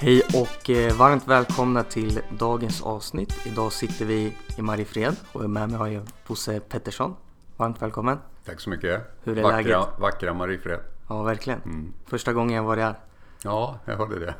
[0.00, 3.46] Hej och eh, varmt välkomna till dagens avsnitt.
[3.46, 7.14] Idag sitter vi i Mariefred och med mig har jag Bosse Pettersson.
[7.56, 8.18] Varmt välkommen.
[8.44, 9.02] Tack så mycket.
[9.24, 9.98] Hur är vackra, läget?
[9.98, 10.80] Vackra Mariefred.
[11.08, 11.60] Ja, verkligen.
[11.62, 11.92] Mm.
[12.06, 12.94] Första gången jag var här.
[13.42, 14.34] Ja, jag hörde det.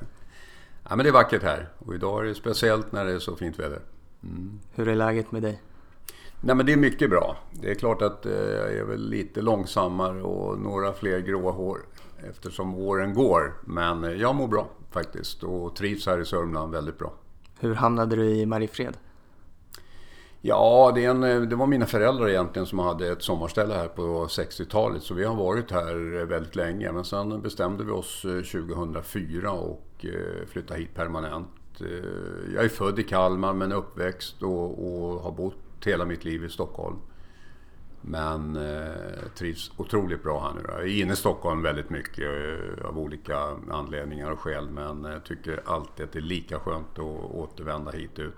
[0.89, 3.36] Ja, men det är vackert här och idag är det speciellt när det är så
[3.36, 3.81] fint väder.
[4.75, 5.63] Hur är läget med dig?
[6.40, 7.36] Nej men det är mycket bra.
[7.53, 11.79] Det är klart att eh, jag är väl lite långsammare och några fler gråa hår
[12.31, 13.54] eftersom åren går.
[13.64, 17.13] Men eh, jag mår bra faktiskt och trivs här i Sörmland väldigt bra.
[17.61, 18.96] Hur hamnade du i Mariefred?
[20.41, 24.27] Ja, det, en, eh, det var mina föräldrar egentligen som hade ett sommarställe här på
[24.27, 25.03] 60-talet.
[25.03, 26.93] Så vi har varit här eh, väldigt länge.
[26.93, 30.07] Men sen bestämde vi oss eh, 2004 och
[30.46, 31.49] flyttade hit permanent.
[32.55, 36.48] Jag är född i Kalmar men uppväxt och, och har bott hela mitt liv i
[36.48, 36.96] Stockholm.
[38.00, 40.62] Men eh, trivs otroligt bra här nu.
[40.62, 40.72] då.
[40.72, 44.68] Jag är inne i Stockholm väldigt mycket eh, av olika anledningar och skäl.
[44.70, 48.34] Men jag tycker alltid att det är lika skönt att återvända hit ut.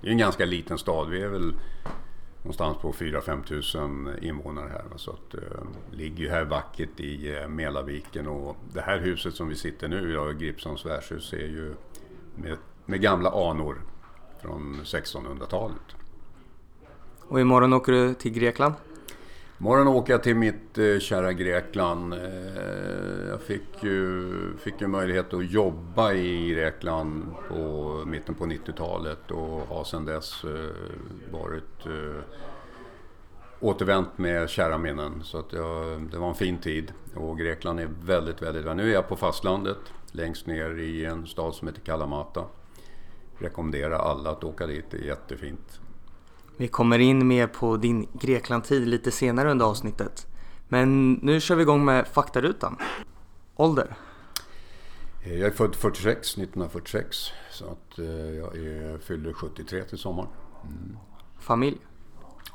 [0.00, 1.08] Det är en ganska liten stad.
[1.08, 1.54] Vi är väl
[2.42, 4.84] någonstans på 4-5 tusen invånare här.
[4.96, 5.40] Så att, eh,
[5.90, 8.26] ligger ju här vackert i eh, Mälarviken.
[8.26, 11.74] Och det här huset som vi sitter nu i, Gripsholms värdshus, är ju
[12.34, 13.80] med, med gamla anor
[14.42, 15.96] från 1600-talet.
[17.28, 18.74] Och imorgon åker du till Grekland?
[19.60, 22.14] Imorgon åker jag till mitt eh, kära Grekland.
[22.14, 29.30] Eh, jag fick ju, fick ju möjlighet att jobba i Grekland på mitten på 90-talet
[29.30, 32.22] och har sedan dess eh, varit eh,
[33.60, 35.22] återvänt med kära minnen.
[35.24, 38.74] Så att jag, det var en fin tid och Grekland är väldigt, väldigt bra.
[38.74, 42.44] Nu är jag på fastlandet längst ner i en stad som heter Kalamata.
[43.38, 45.80] Rekommenderar alla att åka dit, det är jättefint.
[46.60, 50.26] Vi kommer in mer på din Grekland-tid lite senare under avsnittet.
[50.68, 52.76] Men nu kör vi igång med faktarutan.
[53.56, 53.96] Ålder?
[55.24, 57.16] Eh, Jag är född 46, 1946.
[57.50, 60.28] Så att eh, jag är, fyller 73 till sommaren.
[61.38, 61.78] Familj?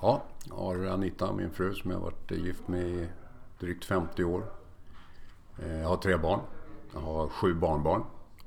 [0.02, 3.08] Ja, jag har Anita, min fru, som jag har varit gift med i
[3.59, 4.44] drygt 50 år.
[5.59, 6.40] Eh, Jag har tre barn.
[6.94, 8.03] Jag har sju barnbarn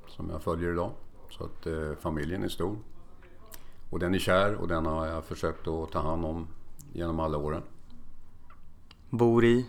[0.08, 0.90] som jag följer idag.
[1.30, 1.66] Så att
[2.00, 2.76] familjen är stor.
[3.90, 6.48] Och den är kär och den har jag försökt att ta hand om
[6.92, 7.62] genom alla åren.
[9.10, 9.66] Bor i?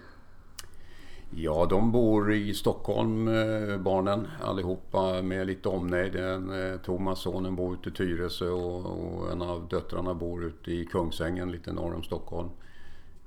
[1.29, 6.15] Ja, de bor i Stockholm, eh, barnen allihopa med lite omnejd.
[6.15, 10.85] Eh, Thomas, sonen, bor ute i Tyresö och, och en av döttrarna bor ute i
[10.85, 12.49] Kungsängen lite norr om Stockholm.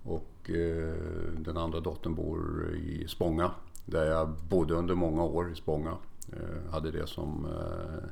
[0.03, 0.95] Och eh,
[1.39, 3.51] den andra dottern bor i Spånga
[3.85, 5.97] där jag bodde under många år i Spånga.
[6.33, 8.09] Eh, hade det som eh,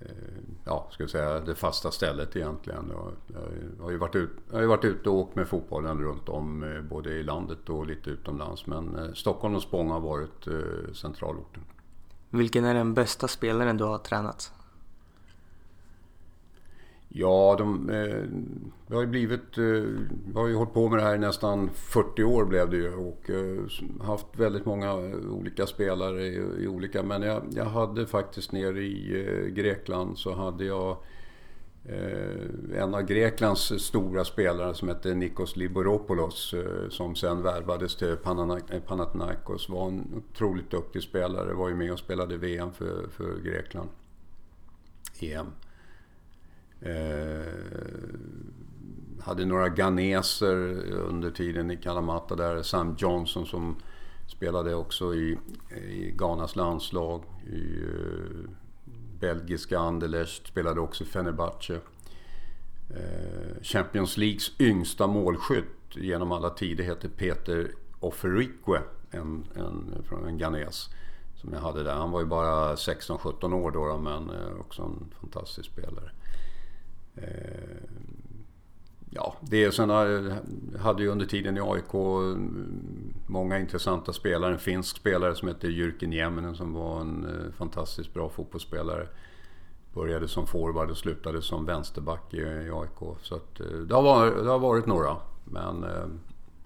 [0.00, 0.06] Eh,
[0.64, 2.92] ja, ska jag säga, det fasta stället egentligen.
[2.92, 3.12] Jag,
[3.84, 6.82] har ju varit ut, jag har varit ute och åkt med fotbollen runt om eh,
[6.82, 8.66] både i landet och lite utomlands.
[8.66, 10.48] Men eh, Stockholm och Spånga har varit
[10.96, 11.62] centralorten.
[12.30, 14.52] Vilken är den bästa spelaren du har tränat?
[17.20, 18.22] Ja, de, eh,
[18.86, 19.58] det har ju blivit...
[19.58, 19.64] Eh,
[20.34, 22.94] jag har ju hållit på med det här i nästan 40 år blev det ju
[22.94, 27.02] och eh, haft väldigt många eh, olika spelare i, i olika...
[27.02, 30.96] Men jag, jag hade faktiskt nere i eh, Grekland så hade jag
[31.84, 38.10] eh, en av Greklands stora spelare som hette Nikos Liboropoulos eh, som sen värvades till
[38.10, 41.52] eh, Panathinaikos var en otroligt duktig spelare.
[41.52, 43.88] Var ju med och spelade VM för, för Grekland.
[45.20, 45.46] EM.
[46.80, 47.52] Eh,
[49.20, 50.56] hade några ghaneser
[50.92, 52.62] under tiden i Kalamata där.
[52.62, 53.76] Sam Johnson som
[54.26, 55.38] spelade också i,
[55.88, 57.22] i Ghanas landslag.
[57.46, 58.50] I eh,
[59.20, 61.80] belgiska Anderlecht, spelade också i Fenerbahce.
[62.90, 65.64] Eh, Champions Leagues yngsta målskytt
[65.94, 70.88] genom alla tider heter Peter Offerikwe, en, en, en ghanes
[71.36, 71.94] som jag hade där.
[71.94, 76.10] Han var ju bara 16-17 år då, då men eh, också en fantastisk spelare.
[77.22, 77.88] Eh,
[79.10, 79.90] Ja, det är sen
[80.80, 84.52] hade ju under tiden i AIK mm, många intressanta spelare.
[84.52, 89.08] En finsk spelare som heter Jyrki Nieminen som var en eh, fantastiskt bra fotbollsspelare.
[89.94, 93.16] Började som forward och slutade som vänsterback i, AIK.
[93.22, 95.84] Så att, eh, det, har varit, det har varit några, men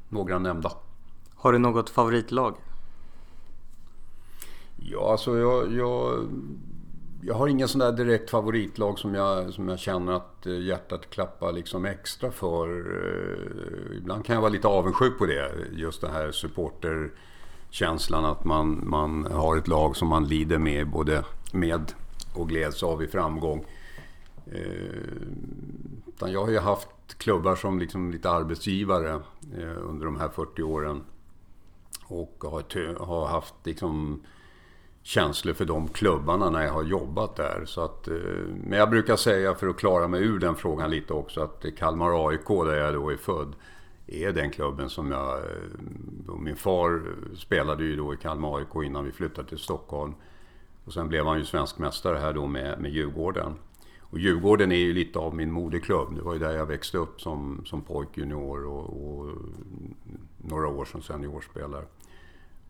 [0.09, 0.73] några nämnda.
[1.35, 2.55] Har du något favoritlag?
[4.77, 6.29] Ja, alltså jag, jag,
[7.25, 11.11] jag har ingen sån där direkt favoritlag som jag, som jag känner att eh, hjärtat
[11.11, 12.69] klappar liksom extra för.
[12.69, 15.53] Eh, ibland kan jag vara lite avundsjuk på det.
[15.73, 21.25] Just den här supporterkänslan att man, man har ett lag som man lider med både
[21.53, 21.93] med
[22.35, 23.65] och gläds av i framgång.
[24.47, 24.63] Eh,
[26.07, 26.89] utan jag har ju haft
[27.19, 29.21] klubbar som liksom lite arbetsgivare
[29.81, 31.03] under de här 40 åren.
[32.07, 34.23] Och har, har haft liksom
[35.03, 37.63] känslor för de klubbarna när jag har jobbat där.
[37.67, 38.15] Så att, eh,
[38.65, 42.29] men jag brukar säga för att klara mig ur den frågan lite också att Kalmar
[42.29, 43.55] AIK där jag då är född
[44.07, 45.39] är den klubben som jag...
[45.39, 47.03] Eh, min far
[47.37, 50.15] spelade ju då i Kalmar AIK innan vi flyttade till Stockholm.
[50.85, 53.55] Och sen blev han ju svensk mästare här då med, med Djurgården.
[54.01, 56.17] Och Djurgården är ju lite av min moderklubb.
[56.17, 59.37] Det var ju där jag växte upp som, som pojk, junior och, och
[60.39, 61.85] några år som seniorspelare.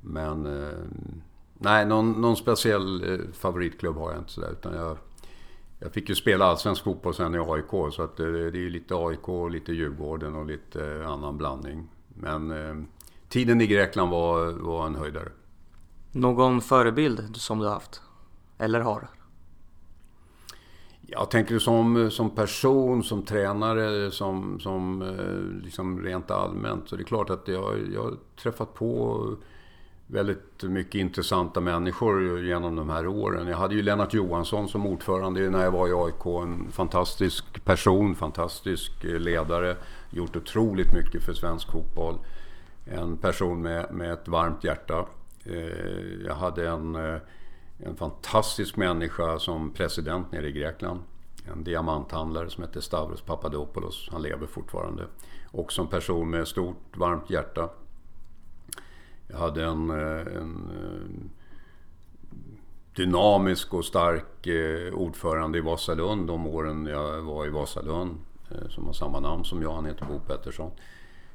[0.00, 0.78] Men eh,
[1.62, 4.50] nej, någon, någon speciell eh, favoritklubb har jag inte sådär.
[4.52, 4.96] Utan jag,
[5.78, 7.94] jag fick ju spela allsvensk fotboll sen i AIK.
[7.94, 11.88] Så att det, det är lite AIK, lite Djurgården och lite annan blandning.
[12.08, 12.84] Men eh,
[13.28, 15.28] tiden i Grekland var, var en höjdare.
[16.12, 18.02] Någon förebild som du har haft?
[18.58, 19.08] Eller har?
[21.00, 26.88] Jag tänker som, som person, som tränare, som, som eh, liksom rent allmänt.
[26.88, 29.28] Så det är klart att jag, jag har träffat på
[30.12, 33.46] väldigt mycket intressanta människor genom de här åren.
[33.46, 36.26] Jag hade ju Lennart Johansson som ordförande när jag var i AIK.
[36.42, 39.76] En fantastisk person, fantastisk eh, ledare.
[40.10, 42.18] Gjort otroligt mycket för svensk fotboll.
[42.84, 45.06] En person med, med ett varmt hjärta.
[45.44, 47.20] Eh, jag hade en, eh,
[47.78, 51.00] en fantastisk människa som president nere i Grekland.
[51.52, 54.08] En diamanthandlare som hette Stavros Papadopoulos.
[54.12, 55.04] Han lever fortfarande.
[55.50, 57.68] Och som person med stort varmt hjärta.
[59.32, 61.28] Jag hade en, eh, en eh,
[62.96, 68.18] dynamisk och stark eh, ordförande i Vasalund de åren jag var i Vasalund.
[68.68, 70.70] Som har samma namn som jag, han heter Bo Pettersson.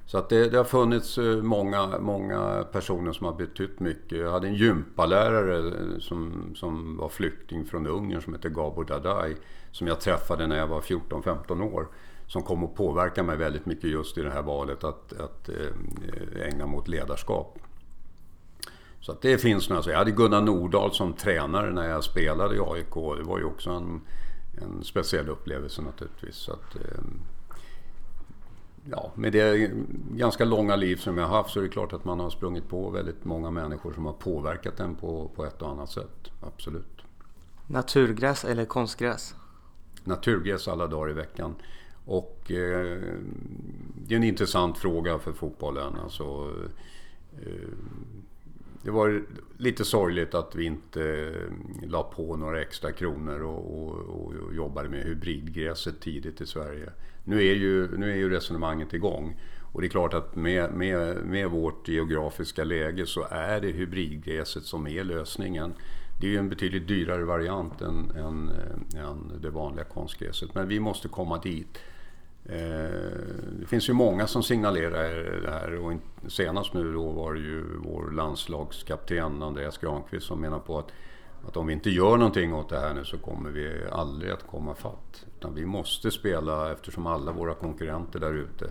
[0.06, 4.20] Så att det, det, har funnits många, många personer som har betytt mycket.
[4.20, 9.36] Jag hade en gympalärare som, som var flykting från Ungern som hette Gabor Dadai.
[9.72, 11.88] Som jag träffade när jag var 14-15 år.
[12.28, 15.50] Som kom att påverka mig väldigt mycket just i det här valet att, att
[16.42, 17.60] ägna mot ledarskap.
[19.08, 19.92] Så att det finns några.
[19.92, 22.94] Jag hade Gunnar Nordahl som tränare när jag spelade i AIK.
[23.18, 24.02] Det var ju också en,
[24.62, 26.36] en speciell upplevelse naturligtvis.
[26.36, 26.76] Så att,
[28.92, 29.72] ja, med det
[30.12, 32.70] ganska långa liv som jag har haft så är det klart att man har sprungit
[32.70, 36.32] på väldigt många människor som har påverkat en på, på ett och annat sätt.
[36.42, 37.02] Absolut.
[37.68, 39.36] Naturgräs eller konstgräs?
[40.04, 41.56] Naturgräs alla dagar i veckan.
[42.06, 43.00] Och eh,
[43.96, 45.96] det är en intressant fråga för fotbollen.
[46.04, 46.54] Alltså,
[47.42, 47.70] eh,
[48.88, 49.24] det var
[49.58, 54.90] lite sorgligt att vi inte eh, la på några extra kronor och, och, och jobbade
[54.90, 56.90] med hybridgräset tidigt i Sverige.
[57.24, 59.40] Nu är ju, nu är ju resonemanget igång.
[59.72, 64.64] Och det är klart att med, med, med vårt geografiska läge så är det hybridgräset
[64.64, 65.74] som är lösningen.
[66.22, 70.56] Det är ju en betydligt dyrare variant än, än, eh, än det vanliga konstgräset.
[70.56, 71.80] Men vi måste komma dit.
[72.50, 72.60] Eh,
[73.60, 75.94] det finns ju många som signalerar det här och
[76.28, 80.92] senast nu då var det ju vår landslagskapten Andreas Granqvist som menar på att
[81.48, 84.48] att om vi inte gör någonting åt det här nu så kommer vi aldrig att
[84.48, 85.26] komma fatt.
[85.38, 88.70] Utan vi måste spela eftersom alla våra konkurrenter där ute.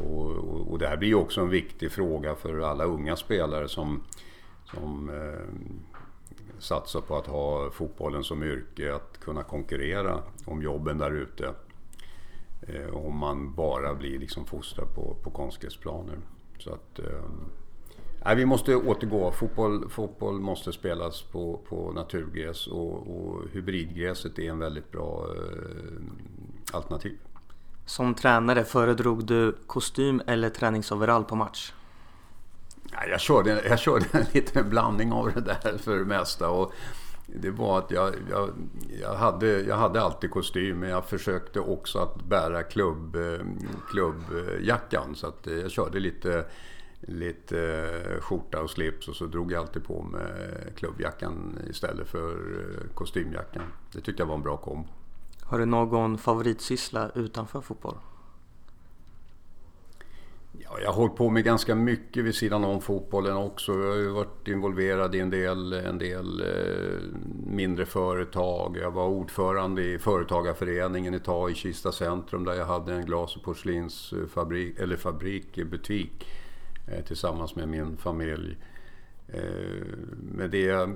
[0.00, 3.68] Och, och, och, det här blir ju också en viktig fråga för alla unga spelare
[3.68, 4.02] som,
[4.64, 5.78] som eh,
[6.58, 11.54] satsar på att ha fotbollen som yrke, att kunna konkurrera om jobben där ute.
[12.68, 16.18] Eh, om man bara blir liksom fostrad på, på konstgräsplaner.
[16.58, 19.32] Så att, eh, vi måste återgå.
[19.32, 26.02] Fotboll, fotboll måste spelas på, på naturgräs och, och hybridgräset är en väldigt bra eh,
[26.72, 27.18] alternativ.
[27.86, 31.72] Som tränare, föredrog du kostym eller träningsoverall på match?
[33.10, 36.50] Jag, körde, jag körde en liten blandning av det där för det mesta.
[36.50, 36.72] Och
[37.34, 38.50] det var att jag, jag,
[39.00, 43.16] jag, hade, jag hade alltid kostym men jag försökte också att bära klubb,
[43.90, 45.14] klubbjackan.
[45.14, 46.44] Så att jag körde lite
[47.00, 50.22] lite skjorta och slips och så drog jag alltid på mig
[50.76, 53.62] klubbjackan istället för eh, kostymjackan.
[53.92, 54.88] Det tyckte jag var en bra kombo.
[55.42, 57.96] Har du någon favoritsyssla utanför fotboll?
[60.70, 63.72] Ja, jag har hållit på med ganska mycket vid sidan om fotbollen också.
[63.72, 67.00] Jag har ju varit involverad i en del, en del eh,
[67.46, 68.76] mindre företag.
[68.82, 73.36] Jag var ordförande i Företagarföreningen ett tag i Kista centrum där jag hade en glas
[73.36, 76.26] och porslinsfabrik, eller fabrik, eh, butik
[76.88, 78.56] eh, tillsammans med min familj.
[80.20, 80.88] Med det,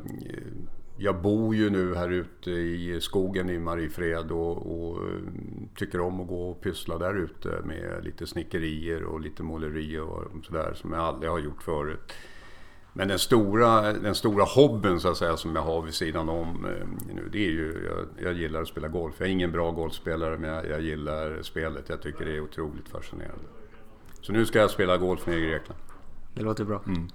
[0.96, 4.98] jag bor ju nu här ute i skogen i Mariefred och, och
[5.76, 10.44] tycker om att gå och pyssla där ute med lite snickerier och lite måleri och
[10.44, 12.12] sådär som jag aldrig har gjort förut.
[12.92, 16.64] Men den stora, den stora hobben så att säga som jag har vid sidan om
[16.64, 19.14] eh, nu det är ju, jag, jag gillar att spela golf.
[19.18, 21.88] Jag är ingen bra golfspelare men jag, jag gillar spelet.
[21.88, 23.44] Jag tycker det är otroligt fascinerande.
[24.20, 25.80] Så nu ska jag spela golf nere i Grekland.
[26.34, 26.82] Det låter bra.
[26.86, 27.08] Mm.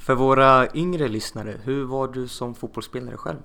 [0.00, 3.38] För våra yngre lyssnare, hur var du som fotbollsspelare själv?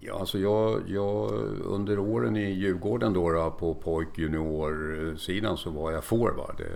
[0.00, 1.30] Ja, alltså jag, jag,
[1.64, 6.60] under åren i Djurgården då, då på pojk junior-sidan så var jag forward.
[6.60, 6.66] Eh,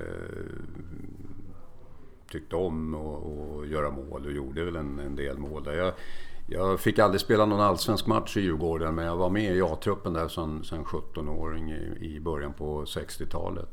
[2.30, 5.72] tyckte om att göra mål och gjorde väl en, en del mål där.
[5.72, 5.92] Jag,
[6.48, 10.12] jag fick aldrig spela någon allsvensk match i Djurgården men jag var med i A-truppen
[10.12, 13.68] där som, 17-åring i, i början på 60-talet.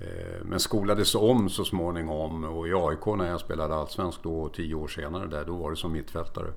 [0.00, 4.74] Eh, men skolades om så småningom och i AIK när jag spelade allsvensk då tio
[4.74, 6.52] år senare där, då var det som mittfältare.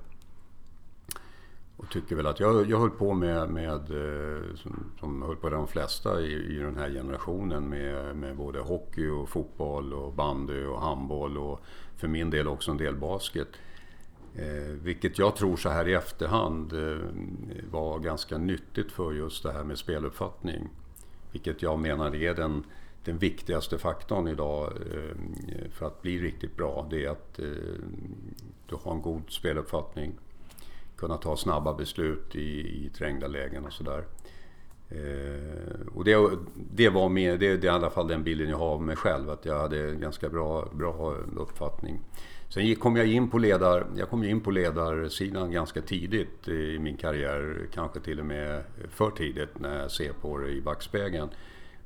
[1.76, 5.50] Och tycker väl att jag, jag höll på med, med eh, som, som höll på
[5.50, 10.64] de flesta i, i den här generationen med, med både hockey och fotboll och bandy
[10.64, 11.60] och handboll och
[11.96, 13.48] för min del också en del basket.
[14.34, 17.06] Eh, vilket jag tror så här i efterhand eh,
[17.70, 20.68] var ganska nyttigt för just det här med speluppfattning.
[21.32, 22.64] Vilket jag menar är den,
[23.04, 26.86] den viktigaste faktorn idag eh, för att bli riktigt bra.
[26.90, 27.46] Det är att eh,
[28.66, 30.12] du har en god speluppfattning
[30.96, 34.04] kunna ta snabba beslut i, i trängda lägen och sådär.
[34.88, 38.56] Eh, och det, det var med, det, det är i alla fall den bilden jag
[38.56, 42.00] har av mig själv, att jag hade en ganska bra, bra uppfattning.
[42.48, 46.96] Sen kom jag in på, ledar, jag kom in på ledarsidan ganska tidigt i min
[46.96, 51.28] karriär, kanske till och med för tidigt när jag ser på det i backspegeln.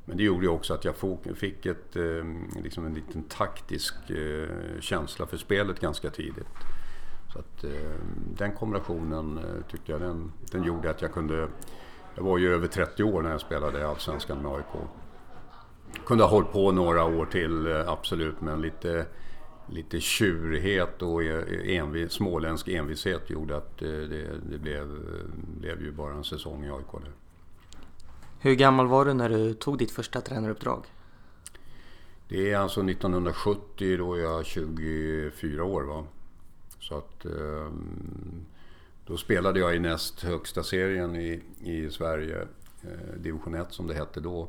[0.08, 0.94] Men det gjorde ju också att jag
[1.34, 6.48] fick ett, ehm, liksom en liten taktisk eh, känsla för spelet ganska tidigt.
[7.32, 11.48] Så att, ehm, den kombinationen eh, tyckte jag den, den gjorde att jag kunde...
[12.14, 14.82] Jag var ju över 30 år när jag spelade i Allsvenskan med AIK.
[16.06, 19.06] Kunde ha hållit på några år till eh, absolut men lite,
[19.66, 24.06] lite tjurighet och e-, envis, småländsk envishet gjorde att det,
[24.50, 24.88] det blev,
[25.60, 26.92] blev ju bara en säsong i AIK.
[26.92, 27.27] Där.
[28.40, 30.84] Hur gammal var du när du tog ditt första tränaruppdrag?
[32.28, 35.82] Det är alltså 1970, då är jag 24 år.
[35.82, 36.04] Va?
[36.80, 38.46] Så att, ehm,
[39.06, 42.40] då spelade jag i näst högsta serien i, i Sverige,
[42.82, 44.48] eh, division 1 som det hette då.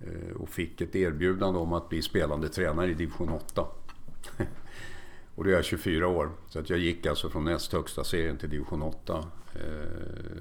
[0.00, 3.66] Eh, och fick ett erbjudande om att bli spelande tränare i division 8.
[5.34, 6.30] och då är jag 24 år.
[6.48, 9.24] Så att jag gick alltså från näst högsta serien till division 8.
[9.60, 10.40] Eh,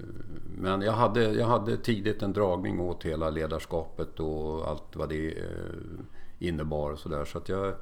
[0.57, 5.38] men jag hade, jag hade tidigt en dragning åt hela ledarskapet och allt vad det
[5.38, 5.45] eh,
[6.39, 6.91] innebar.
[6.91, 7.25] Och så där.
[7.25, 7.74] Så att jag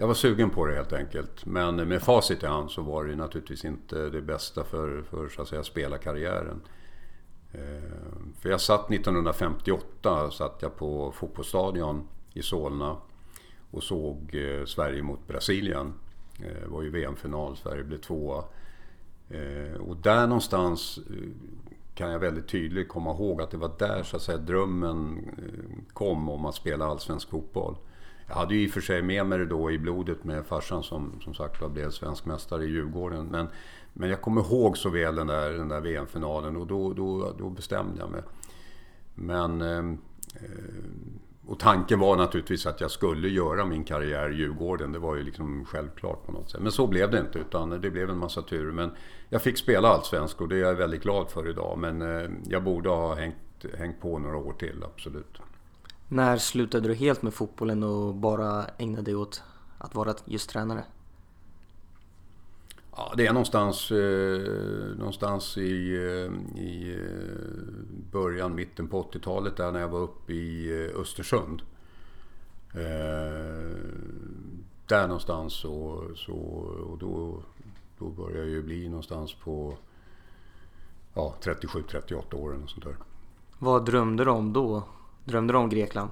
[0.00, 1.46] jag var sugen på det helt enkelt.
[1.46, 5.42] Men med facit i hand så var det naturligtvis inte det bästa för, för så
[5.42, 6.60] att säga, spelarkarriären.
[7.52, 12.96] Eh, för jag satt 1958 satt jag på fotbollsstadion i Solna
[13.70, 14.36] och såg
[14.66, 15.94] Sverige mot Brasilien.
[16.36, 18.44] Det var ju VM-final, Sverige blev tvåa.
[19.30, 21.28] Eh, och där någonstans eh,
[21.94, 25.92] kan jag väldigt tydligt komma ihåg att det var där så att säga drömmen eh,
[25.92, 27.76] kom om att spela allsvensk fotboll.
[28.26, 30.82] Jag hade ju i och för sig med mig det då i blodet med farsan
[30.82, 33.26] som som sagt var blev svensk mästare i Djurgården.
[33.26, 33.46] Men,
[33.92, 37.50] men jag kommer ihåg så väl den där, den där VM-finalen och då, då, då
[37.50, 38.22] bestämde jag mig.
[39.14, 39.60] Men...
[39.60, 39.94] Eh,
[41.48, 44.92] och tanken var naturligtvis att jag skulle göra min karriär i Djurgården.
[44.92, 46.60] Det var ju liksom självklart på något sätt.
[46.60, 48.72] Men så blev det inte utan det blev en massa tur.
[48.72, 48.90] Men
[49.28, 51.78] jag fick spela allsvensk och det är jag väldigt glad för idag.
[51.78, 55.38] Men eh, jag borde ha hängt, hängt på några år till, absolut.
[56.08, 59.42] När slutade du helt med fotbollen och bara ägnade dig åt
[59.78, 60.84] att vara just tränare?
[62.98, 69.72] Ja, det är någonstans, eh, någonstans i, eh, i eh, början, mitten på 80-talet där
[69.72, 71.62] när jag var uppe i eh, Östersund.
[72.74, 73.76] Eh,
[74.86, 76.34] där någonstans så, så
[76.90, 77.42] och då,
[77.98, 79.76] då började jag ju bli någonstans på
[81.14, 82.96] ja, 37-38 år och sånt där.
[83.58, 84.82] Vad drömde du om då?
[85.24, 86.10] Drömde du om Grekland?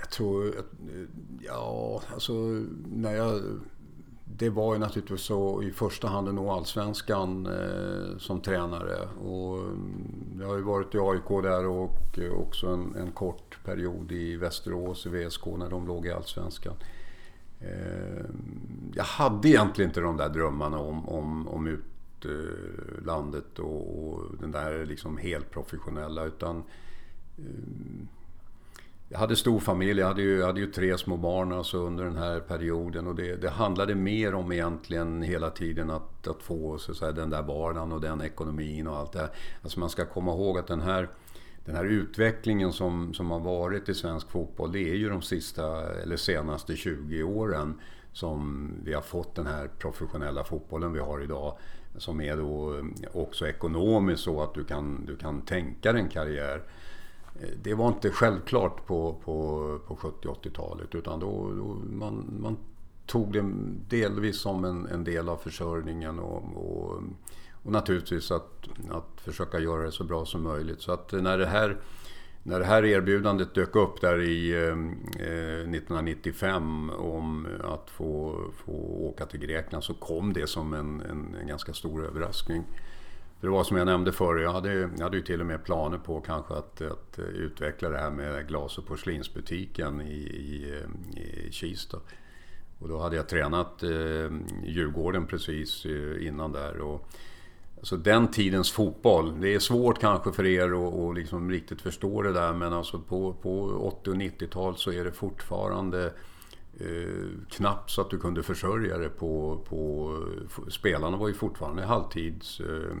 [0.00, 0.54] Jag tror
[1.40, 2.32] ja, alltså
[2.92, 3.42] när jag...
[4.36, 9.08] Det var ju naturligtvis så i första hand att nå allsvenskan eh, som tränare.
[9.24, 13.58] Och mm, jag har ju varit i AIK där och eh, också en, en, kort
[13.64, 16.74] period i Västerås i VSK när de låg i allsvenskan.
[17.60, 18.24] Eh,
[18.94, 21.78] jag hade egentligen inte de där drömmarna om, om, om
[22.20, 26.62] utlandet och, och den där liksom helt professionella utan
[27.38, 28.06] eh,
[29.12, 32.04] jag hade stor familj, jag hade ju, jag hade ju tre små barn alltså under
[32.04, 36.78] den här perioden och det, det handlade mer om egentligen hela tiden att, att få
[36.78, 39.30] så att säga, den där vardagen och den ekonomin och allt det här.
[39.62, 41.08] Alltså man ska komma ihåg att den här,
[41.64, 45.92] den här utvecklingen som, som har varit i svensk fotboll det är ju de sista
[46.02, 47.80] eller senaste 20 åren
[48.12, 51.58] som vi har fått den här professionella fotbollen vi har idag.
[51.96, 56.62] Som är då också ekonomiskt så att du kan, du kan tänka dig en karriär.
[57.40, 61.64] Eh, det var inte självklart på, på, på 70 80-talet utan då, då,
[61.96, 62.56] man, man
[63.06, 63.52] tog det
[63.88, 67.02] delvis som en, en del av försörjningen och, och,
[67.62, 70.80] och naturligtvis att, att försöka göra det så bra som möjligt.
[70.80, 71.78] Så att när det här
[72.44, 79.26] när det här erbjudandet dök upp där i eh, 1995 om att få, få åka
[79.26, 82.64] till Grekland så kom det som en, en, en ganska stor överraskning.
[83.42, 85.64] För det var som jag nämnde förr, jag hade, jag hade ju till och med
[85.64, 90.80] planer på kanske att, att eh, utveckla det här med glas och porslinsbutiken i, i,
[90.80, 91.98] eh, i Kista.
[92.78, 94.30] Och då hade jag tränat eh,
[94.64, 96.80] Djurgården precis eh, innan där.
[96.80, 97.08] Och,
[97.78, 102.22] alltså den tidens fotboll, det är svårt kanske för er att och liksom riktigt förstå
[102.22, 103.60] det där men alltså på, på
[104.02, 106.12] 80 och 90-tal så är det fortfarande
[106.84, 110.16] Eh, knappt så att du kunde försörja dig på, på...
[110.68, 112.60] Spelarna var ju fortfarande halvtids...
[112.60, 112.96] Eh,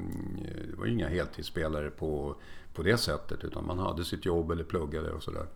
[0.70, 2.34] det var ju inga heltidsspelare på,
[2.74, 5.46] på det sättet utan man hade sitt jobb eller pluggade och sådär.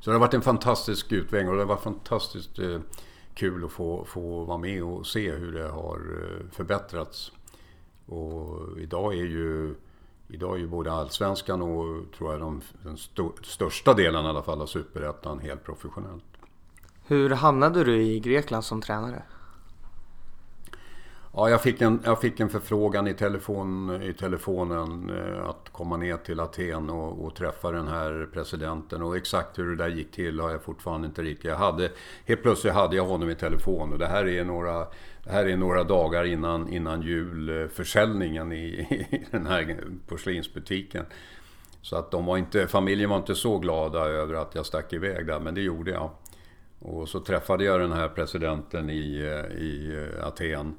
[0.00, 2.80] Så det har varit en fantastisk utveckling och det har varit fantastiskt eh,
[3.34, 6.00] kul att få, få vara med och se hur det har
[6.52, 7.32] förbättrats.
[8.06, 9.74] Och idag är ju,
[10.28, 12.96] idag är ju både Allsvenskan och tror jag de, den
[13.42, 16.37] största delen i alla fall av Superettan helt professionellt.
[17.10, 19.22] Hur hamnade du i Grekland som tränare?
[21.34, 25.96] Ja, jag fick en, jag fick en förfrågan i, telefon, i telefonen eh, att komma
[25.96, 29.02] ner till Aten och, och, träffa den här presidenten.
[29.02, 31.44] Och exakt hur det där gick till har jag fortfarande inte riktigt.
[31.44, 31.90] Jag hade,
[32.26, 34.78] helt plötsligt hade jag honom i telefon och det här är några,
[35.24, 38.56] det här är några dagar innan, innan julförsäljningen i,
[39.10, 41.04] i den här porslinsbutiken.
[41.82, 45.26] Så att de var inte, familjen var inte så glada över att jag stack iväg
[45.26, 46.10] där, men det gjorde jag.
[46.78, 50.74] Och så träffade jag den här presidenten i, eh, i eh, Aten.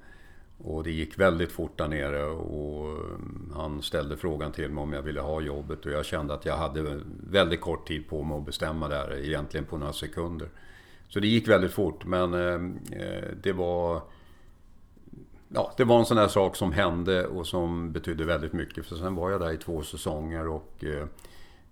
[0.63, 4.93] Och det gick väldigt fort där nere och mm, han ställde frågan till mig om
[4.93, 8.37] jag ville ha jobbet och jag kände att jag hade väldigt kort tid på mig
[8.37, 10.49] att bestämma där, egentligen på några sekunder.
[11.07, 14.01] Så det gick väldigt fort men eh, det var
[15.53, 18.85] Ja, det var en sån där sak som hände och som betydde väldigt mycket.
[18.85, 20.83] För sen var jag där i två säsonger och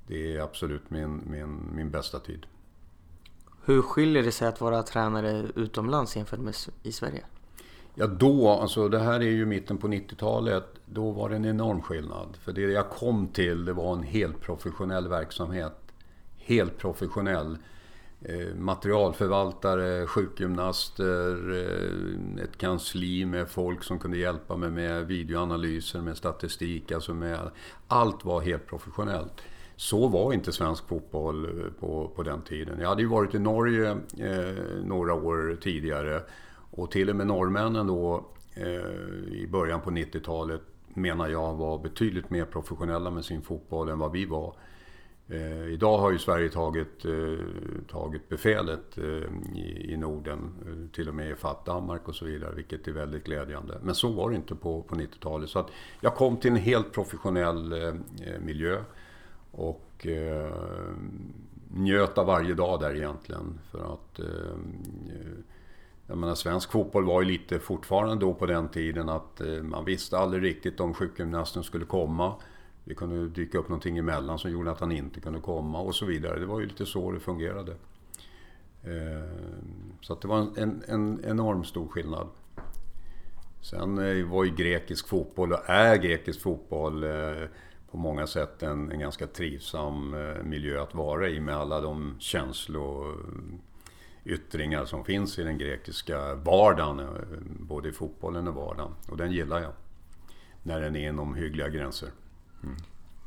[0.07, 2.45] det är absolut min, min, min bästa tid.
[3.67, 7.23] Hur skiljer det sig att vara tränare utomlands jämfört med i Sverige?
[7.95, 10.65] Ja då, alltså det här är ju mitten på 90-talet.
[10.85, 12.37] Då var det en enorm skillnad.
[12.41, 15.73] För det jag kom till det var en helt professionell verksamhet.
[16.37, 17.57] Helt professionell.
[18.21, 26.17] Eh, materialförvaltare, sjukgymnaster, eh, ett kansli med folk som kunde hjälpa mig med videoanalyser, med
[26.17, 26.91] statistik.
[26.91, 27.49] Alltså med,
[27.87, 29.41] allt var helt professionellt.
[29.79, 32.79] Så var inte svensk fotboll eh, på, på den tiden.
[32.79, 36.21] Jag hade ju varit i Norge eh, några år tidigare
[36.71, 42.29] och till och med norrmännen då eh, i början på 90-talet menar jag var betydligt
[42.29, 44.53] mer professionella med sin fotboll än vad vi var.
[45.29, 47.45] Eh, idag har ju Sverige tagit, eh,
[47.87, 52.25] tagit befälet eh, i, i, Norden, eh, till och med i fatt Danmark och så
[52.25, 53.79] vidare, vilket är väldigt glädjande.
[53.81, 55.49] Men så var det inte på, på 90-talet.
[55.49, 57.93] Så att jag kom till en helt professionell eh,
[58.39, 58.77] miljö
[59.51, 60.51] och eh,
[61.71, 63.59] njöt av varje dag där egentligen.
[63.71, 64.57] För att eh,
[66.07, 69.85] jag menar, svensk fotboll var ju lite fortfarande då på den tiden att eh, man
[69.85, 72.35] visste aldrig riktigt om sjukgymnasten skulle komma.
[72.83, 76.05] Det kunde dyka upp någonting emellan som gjorde att han inte kunde komma och så
[76.05, 76.39] vidare.
[76.39, 77.71] Det var ju lite så det fungerade.
[78.83, 79.29] Eh,
[80.01, 82.27] så att det var en, en enorm stor skillnad.
[83.61, 87.43] Sen eh, var ju grekisk fotboll och är grekisk fotboll eh,
[87.97, 92.15] på många sätt en, en ganska trivsam eh, miljö att vara i med alla de
[92.19, 97.05] känslor eh, yttringar som finns i den grekiska vardagen, eh,
[97.59, 98.91] både i fotbollen och vardagen.
[99.09, 99.71] Och den gillar jag.
[100.63, 102.09] När den är inom hyggliga gränser.
[102.63, 102.75] Mm.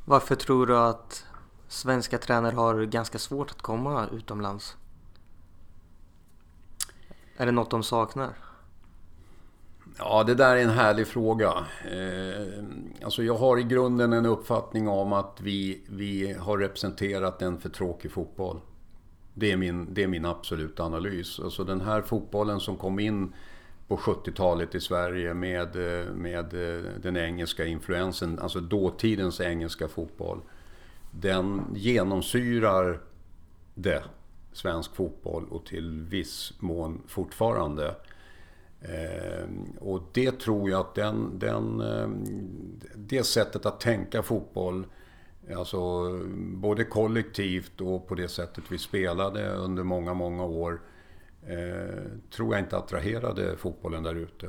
[0.04, 1.26] Varför tror du att
[1.68, 4.76] svenska tränare har ganska svårt att komma utomlands?
[7.37, 8.30] Är det något de saknar?
[10.03, 11.53] Ja, det där är en härlig fråga.
[11.91, 12.65] Eh,
[13.05, 17.69] alltså jag har i grunden en uppfattning om att vi, vi har representerat en för
[17.69, 18.61] tråkig fotboll.
[19.35, 21.41] Det är min, det är min absoluta analys.
[21.41, 23.33] Alltså den här fotbollen som kom in
[23.89, 30.41] på 70-talet i Sverige med, eh, med eh, den engelska influensen, alltså dåtidens engelska fotboll.
[31.11, 33.01] Den genomsyrar
[33.75, 34.03] det
[34.53, 37.95] svensk fotboll och till viss mån fortfarande.
[38.83, 42.25] Ehm, och det tror jag att den, den, ehm,
[42.95, 44.85] det sättet att tänka fotboll
[45.57, 50.81] Alltså både kollektivt och på det sättet vi spelade under många, många år
[51.47, 54.49] eh, tror jag inte attraherade fotbollen där ute.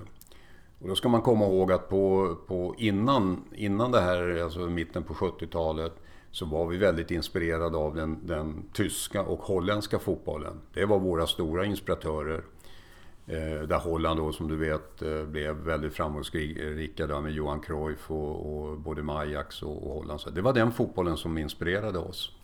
[0.79, 5.03] Och då ska man komma ihåg att på, på innan, innan det här, alltså mitten
[5.03, 5.93] på 70-talet,
[6.31, 10.61] så var vi väldigt inspirerade av den, den tyska och holländska fotbollen.
[10.73, 12.43] Det var våra stora inspiratörer.
[13.31, 18.11] Eh, där Holland då som du vet eh, blev väldigt framgångsrika där med Johan Cruyff
[18.11, 20.21] och, och både med Ajax och, och Holland.
[20.21, 22.35] Så det var den fotbollen som inspirerade oss.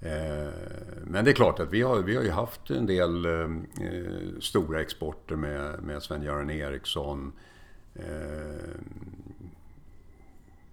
[0.00, 0.52] Eh,
[1.04, 3.48] men det är klart att vi har, vi har ju haft en del eh,
[4.40, 7.32] stora exporter med, med Sven-Göran Eriksson.
[7.94, 8.80] Eh,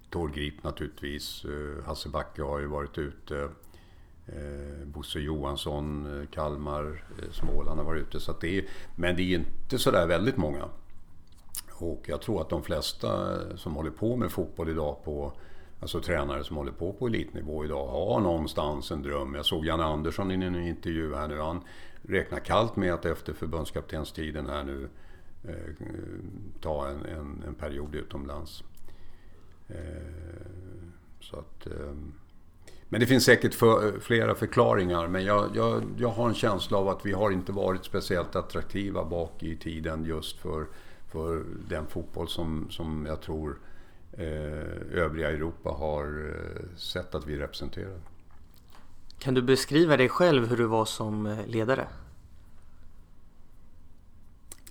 [0.09, 1.45] Tor Grip naturligtvis.
[1.45, 3.49] Eh, Hasse Backe har ju varit ute.
[4.27, 8.19] Eh, Bosse Johansson, eh, Kalmar, eh, Småland har varit ute.
[8.19, 10.65] Så det är, men det är inte sådär väldigt många.
[11.71, 15.33] Och jag tror att de flesta eh, som håller på med fotboll idag på
[15.81, 19.35] Alltså tränare som håller på på elitnivå idag har någonstans en dröm.
[19.35, 21.39] Jag såg Janne Andersson i en intervju här nu.
[21.39, 21.63] Han
[22.01, 24.89] räknar kallt med att efter förbundskaptenstiden här nu
[25.43, 25.75] eh,
[26.61, 28.63] ta en, en, en, period utomlands.
[29.67, 29.75] Eh,
[31.19, 31.93] så att, eh,
[32.91, 35.07] men det finns säkert för, flera förklaringar.
[35.07, 39.05] Men jag, jag, jag har en känsla av att vi har inte varit speciellt attraktiva
[39.05, 40.67] bak i tiden just för,
[41.11, 43.57] för den fotboll som, som jag tror
[44.13, 44.23] eh,
[44.91, 47.99] övriga Europa har eh, sett att vi representerar.
[49.19, 51.87] Kan du beskriva dig själv hur du var som eh, ledare?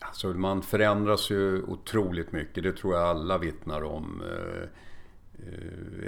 [0.00, 4.22] Alltså man förändras ju otroligt mycket, det tror jag alla vittnar om.
[4.22, 4.68] Eh,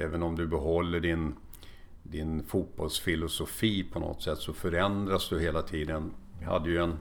[0.03, 1.35] även om du behåller din,
[2.03, 6.11] din fotbollsfilosofi på något sätt så förändras du hela tiden.
[6.41, 6.99] Jag hade ju en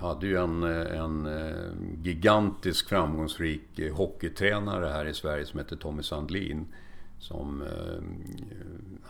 [0.00, 1.72] hade ju en, en eh,
[2.02, 6.66] gigantisk framgångsrik eh, hockeytränare här i Sverige som hette Tommy Sandlin.
[7.18, 8.02] Som eh,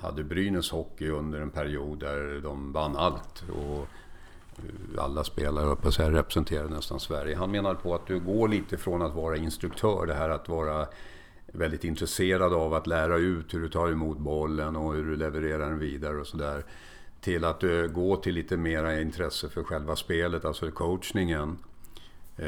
[0.00, 3.44] hade Brynäs hockey under en period där de vann allt.
[3.52, 3.86] Och
[4.98, 7.36] alla spelare på säga, representerade nästan Sverige.
[7.36, 10.86] Han menade på att du går lite från att vara instruktör, det här att vara
[11.52, 15.70] väldigt intresserad av att lära ut hur du tar emot bollen och hur du levererar
[15.70, 16.64] den vidare och sådär
[17.20, 21.58] till att eh, gå till lite mera intresse för själva spelet, alltså coachningen.
[22.36, 22.46] Eh,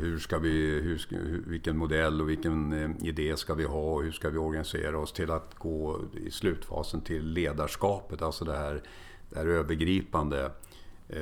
[0.00, 4.02] hur ska vi, hur ska, vilken modell och vilken eh, idé ska vi ha och
[4.02, 8.82] hur ska vi organisera oss till att gå i slutfasen till ledarskapet, alltså det här,
[9.30, 10.50] det här övergripande.
[11.08, 11.16] Eh,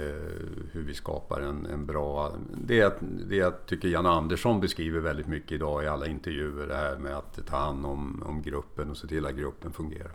[0.73, 2.33] hur vi skapar en, en bra...
[2.55, 6.97] Det, det jag tycker Jan Andersson beskriver väldigt mycket idag i alla intervjuer, det här
[6.97, 10.13] med att ta hand om, om gruppen och se till att gruppen fungerar.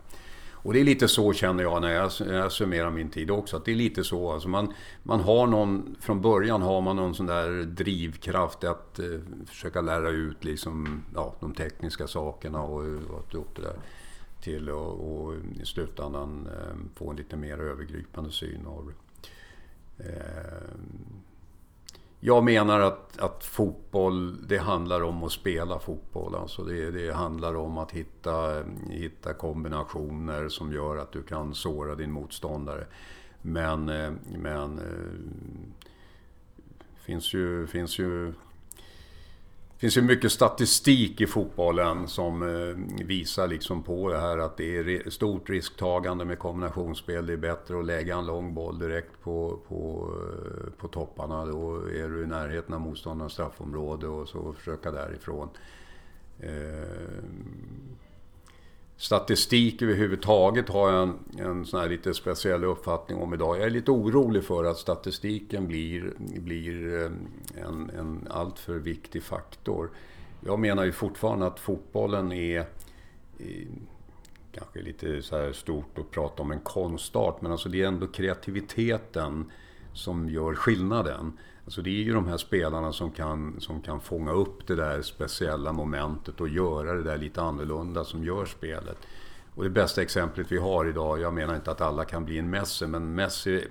[0.62, 3.56] Och det är lite så känner jag när jag, när jag summerar min tid också.
[3.56, 4.32] Att det är lite så.
[4.32, 9.20] Alltså man, man har någon, från början har man någon sån där drivkraft att eh,
[9.46, 13.76] försöka lära ut liksom, ja, de tekniska sakerna och, och att upp det där
[14.40, 19.07] till och, och i slutändan eh, få en lite mer övergripande syn av det.
[19.98, 20.78] Eh,
[22.20, 26.34] jag menar att, att fotboll, det handlar om att spela fotboll.
[26.34, 31.94] Alltså det, det handlar om att hitta, hitta kombinationer som gör att du kan såra
[31.94, 32.86] din motståndare.
[33.42, 35.94] Men, eh, men eh,
[36.96, 38.32] finns ju, finns ju
[39.78, 44.56] det finns ju mycket statistik i fotbollen som eh, visar liksom på det här att
[44.56, 47.26] det är stort risktagande med kombinationsspel.
[47.26, 51.46] Det är bättre att lägga en lång boll direkt på, på, eh, på topparna.
[51.46, 55.48] Då är du i närheten av motståndarens straffområde och så försöka därifrån.
[56.40, 57.24] Eh,
[59.00, 63.58] Statistik överhuvudtaget har jag en, en sån här lite speciell uppfattning om idag.
[63.58, 67.10] Jag är lite orolig för att statistiken blir, blir eh,
[67.64, 69.90] en, en alltför viktig faktor.
[70.46, 72.60] Jag menar ju fortfarande att fotbollen är,
[73.38, 73.66] är
[74.52, 78.06] kanske lite så här stort att prata om en konstart, men alltså det är ändå
[78.06, 79.50] kreativiteten
[79.92, 81.32] som gör skillnaden.
[81.68, 85.02] Alltså det är ju de här spelarna som kan, som kan fånga upp det där
[85.02, 88.96] speciella momentet och göra det där lite annorlunda som gör spelet.
[89.54, 92.50] Och det bästa exemplet vi har idag, jag menar inte att alla kan bli en
[92.50, 93.64] Messi, men Messi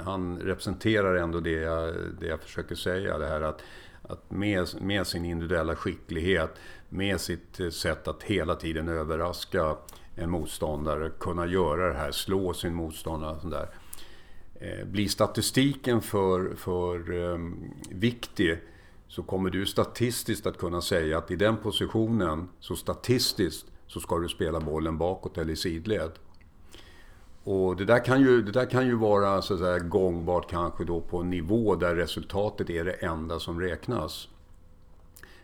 [0.00, 3.18] han representerar ändå det jag, det jag försöker säga.
[3.18, 3.62] Det här att,
[4.02, 6.50] att med, med sin individuella skicklighet,
[6.88, 9.76] med sitt sätt att hela tiden överraska
[10.16, 13.34] en motståndare, kunna göra det här, slå sin motståndare.
[13.34, 13.68] Och sånt där
[14.60, 18.58] Eh, blir statistiken för, för ehm, um, viktig
[19.08, 24.18] så kommer du statistiskt att kunna säga att i den positionen, så statistiskt, så ska
[24.18, 26.10] du spela bollen bakåt eller i sidled.
[27.44, 30.84] Och det där kan ju, det där kan ju vara så att säga, gångbart kanske
[30.84, 34.28] då på en nivå där resultatet är det enda som räknas.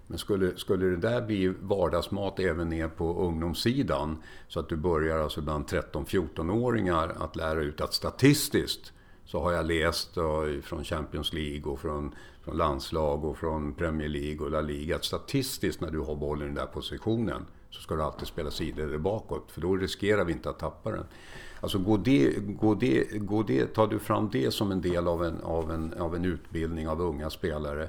[0.07, 5.19] Men skulle, skulle det där bli vardagsmat även ner på ungdomssidan så att du börjar
[5.19, 8.93] alltså bland 13-14-åringar att lära ut att statistiskt
[9.25, 10.15] så har jag läst
[10.63, 15.05] från Champions League och från, från landslag och från Premier League och La Liga att
[15.05, 19.01] statistiskt när du har bollen i den där positionen så ska du alltid spela sidled
[19.01, 21.05] bakåt för då riskerar vi inte att tappa den.
[21.61, 25.25] Alltså går det, går det, går det, tar du fram det som en del av
[25.25, 27.89] en, av, en, av en utbildning av unga spelare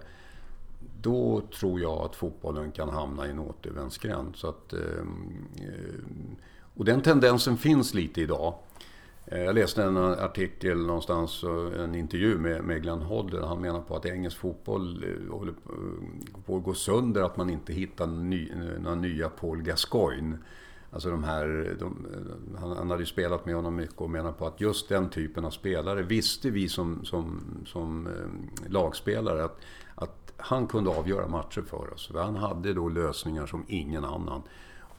[1.01, 4.35] då tror jag att fotbollen kan hamna i en återvändsgränd.
[4.35, 6.35] Så att, ehm, ehm,
[6.75, 8.53] och den tendensen finns lite idag.
[9.27, 13.41] Eh, jag läste en artikel någonstans, eh, en intervju med, med Glenn Hodder.
[13.41, 15.53] Han menar på att engelsk fotboll eh, håller
[16.45, 20.37] på att gå sönder, att man inte hittar ny, några nya Paul Gascoigne.
[20.91, 22.07] Alltså de här, de,
[22.59, 25.45] han, han hade ju spelat med honom mycket och menar på att just den typen
[25.45, 28.09] av spelare visste vi som, som, som
[28.67, 29.59] lagspelare att,
[29.95, 32.11] att han kunde avgöra matcher för oss.
[32.15, 34.41] Han hade då lösningar som ingen annan.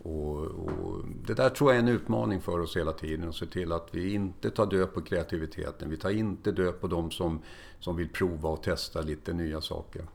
[0.07, 3.29] Och, och, det där tror jag är en utmaning för oss hela tiden.
[3.29, 5.91] Att se till att vi inte tar död på kreativiteten.
[5.91, 7.43] Vi tar inte död på de som,
[7.81, 10.07] som vill prova och testa lite nya saker.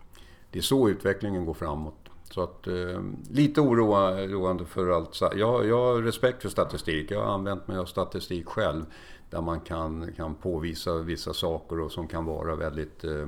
[0.52, 1.96] Det är så utvecklingen går framåt.
[2.24, 3.02] Så att, eh,
[3.32, 5.22] lite oroande för allt.
[5.22, 7.12] Jag, jag har respekt för statistik.
[7.12, 8.86] Jag har använt mig av statistik själv.
[9.30, 13.28] Där man kan, kan påvisa vissa saker och som kan vara väldigt eh,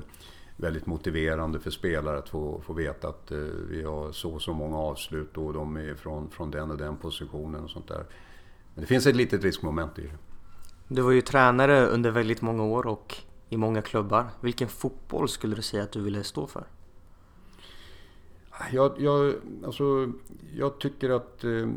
[0.57, 3.37] väldigt motiverande för spelare att få, få veta att eh,
[3.69, 6.97] vi har så och så många avslut och de är från, från den och den
[6.97, 8.05] positionen och sånt där.
[8.73, 10.17] Men det finns ett litet riskmoment i det.
[10.87, 13.15] Du var ju tränare under väldigt många år och
[13.49, 14.25] i många klubbar.
[14.41, 16.63] Vilken fotboll skulle du säga att du ville stå för?
[18.71, 19.33] Jag, jag,
[19.65, 20.11] alltså,
[20.55, 21.67] jag tycker att eh,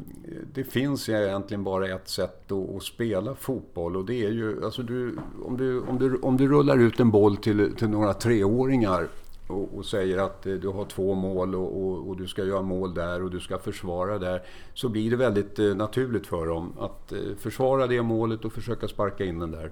[0.53, 4.83] det finns egentligen bara ett sätt att, att, spela fotboll och det är ju, alltså
[4.83, 9.09] du, om, du, om, du, om du rullar ut en boll till, till några treåringar
[9.47, 12.63] och, och säger att eh, du har två mål och, och, och, du ska göra
[12.63, 14.43] mål där och du ska försvara där.
[14.75, 18.89] Så blir det väldigt eh, naturligt för dem att eh, försvara det målet och försöka
[18.89, 19.71] sparka in den där.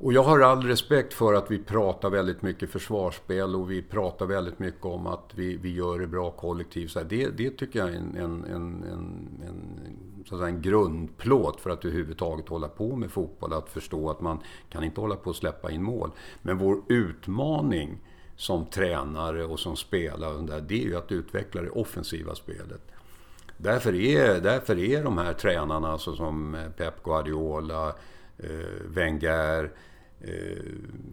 [0.00, 4.26] Och jag har all respekt för att vi pratar väldigt mycket försvarsspel och vi pratar
[4.26, 6.96] väldigt mycket om att vi, vi gör det bra kollektivt.
[7.08, 8.84] Det, det tycker jag är en, en, en,
[9.46, 13.52] en, så att säga en grundplåt för att överhuvudtaget hålla på med fotboll.
[13.52, 14.38] Att förstå att man
[14.70, 16.10] kan inte hålla på att släppa in mål.
[16.42, 17.98] Men vår utmaning
[18.36, 22.82] som tränare och som spelare, det är ju att utveckla det offensiva spelet.
[23.56, 27.94] Därför är, därför är de här tränarna alltså som eh, Pep Guardiola,
[28.38, 29.70] Eh, Wenger,
[30.20, 30.64] eh,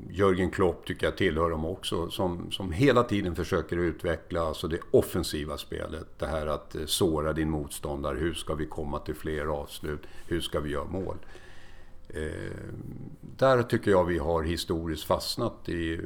[0.09, 2.09] Jörgen Klopp tycker jag tillhör dem också.
[2.09, 6.07] Som, som hela tiden försöker utveckla alltså det offensiva spelet.
[6.19, 8.17] Det här att eh, såra din motståndare.
[8.17, 10.01] Hur ska vi komma till fler avslut?
[10.27, 11.17] Hur ska vi göra mål?
[12.09, 12.51] Eh,
[13.37, 15.99] där tycker jag vi har historiskt fastnat i, eh,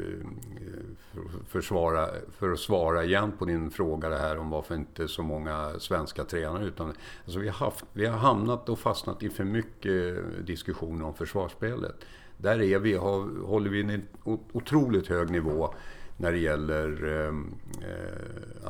[1.14, 2.08] För för, svara,
[2.38, 6.24] för att svara igen på din fråga det här om varför inte så många svenska
[6.24, 6.66] tränare.
[6.66, 11.14] Utan, alltså vi, har haft, vi har hamnat och fastnat i för mycket diskussioner om
[11.14, 11.96] försvarsspelet.
[12.38, 14.08] Där är vi, har, håller vi en
[14.52, 15.74] otroligt hög nivå
[16.18, 17.34] när det gäller eh,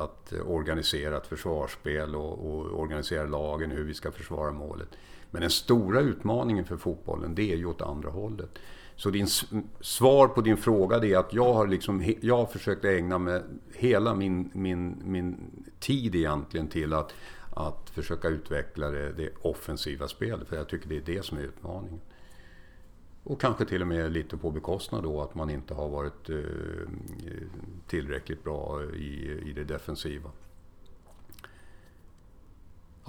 [0.02, 4.88] att organisera ett försvarsspel och, och organisera lagen, hur vi ska försvara målet.
[5.30, 8.58] Men den stora utmaningen för fotbollen, det är ju åt andra hållet.
[8.96, 9.26] Så din
[9.80, 13.42] svar på din fråga är att jag har, liksom, jag har försökt ägna mig
[13.74, 17.14] hela min, min, min tid egentligen till att,
[17.50, 20.48] att försöka utveckla det, det offensiva spelet.
[20.48, 22.00] För jag tycker det är det som är utmaningen.
[23.24, 26.36] Och kanske till och med lite på bekostnad då att man inte har varit eh,
[27.86, 30.30] tillräckligt bra i, i det defensiva.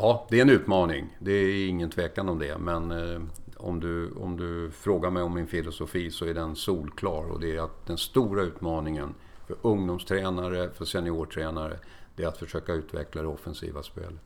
[0.02, 1.18] Ja, det är en utmaning.
[1.20, 2.58] Det är ingen tvekan om det.
[2.58, 3.22] Men eh,
[3.58, 7.32] om, du, om du frågar mig om min filosofi så är den solklar.
[7.32, 9.16] Och det är att den stora utmaningen
[9.48, 11.80] för ungdomstränare, för seniortränare,
[12.16, 14.22] det är att försöka utveckla det offensiva spelet.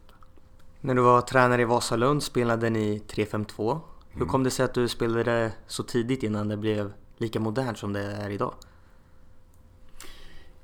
[0.81, 3.79] När du var tränare i Vasalund spelade ni 3-5-2.
[4.09, 4.27] Hur mm.
[4.27, 8.01] kom det sig att du spelade så tidigt innan det blev lika modernt som det
[8.01, 8.53] är idag?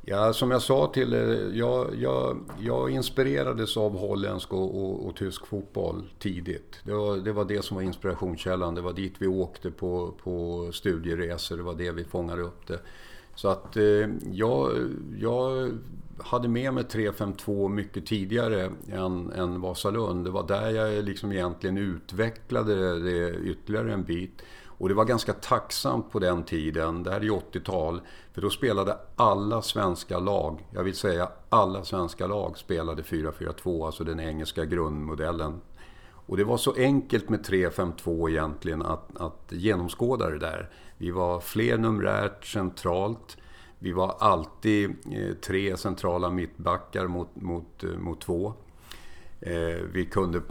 [0.03, 5.15] Ja, som jag sa till er, jag, jag, jag inspirerades av holländsk och, och, och,
[5.15, 6.79] tysk fotboll tidigt.
[6.83, 8.75] Det var, det var det som var inspirationskällan.
[8.75, 11.57] Det var dit vi åkte på, på studieresor.
[11.57, 12.79] Det var det vi fångade upp det.
[13.35, 14.71] Så att eh, jag,
[15.19, 15.71] jag
[16.17, 20.25] hade med mig 352 mycket tidigare än, än Vasalund.
[20.25, 24.41] Det var där jag liksom egentligen utvecklade det, det ytterligare en bit.
[24.81, 28.01] Och det var ganska tacksamt på den tiden, det här är 80-tal,
[28.33, 34.03] för då spelade alla svenska lag, jag vill säga alla svenska lag spelade 4-4-2, alltså
[34.03, 35.61] den engelska grundmodellen.
[36.25, 40.69] Och det var så enkelt med 3-5-2 egentligen att, att genomskåda det där.
[40.97, 43.37] Vi var fler numerärt centralt.
[43.79, 48.53] Vi var alltid eh, tre centrala mittbackar mot, mot, eh, mot två.
[49.43, 50.41] Eh, vi kunde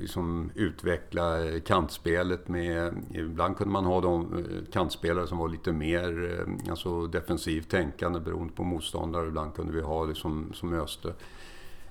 [0.00, 2.94] liksom utveckla kantspelet med...
[3.14, 8.20] Ibland kunde man ha de eh, kantspelare som var lite mer eh, alltså defensivt tänkande
[8.20, 9.26] beroende på motståndare.
[9.26, 11.12] Ibland kunde vi ha det som, som öste.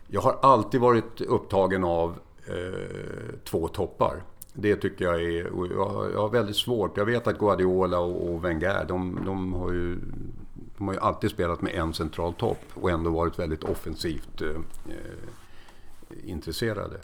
[0.08, 4.24] Jag har alltid varit upptagen av eh, två toppar.
[4.54, 5.52] Det tycker jag är...
[5.76, 6.98] Jag, jag har väldigt svårt.
[6.98, 10.00] Jag vet att Guardiola och, och Wenger, de, de, har ju,
[10.78, 14.62] de har ju alltid spelat med en central topp och ändå varit väldigt offensivt eh,
[16.24, 17.00] intresserade.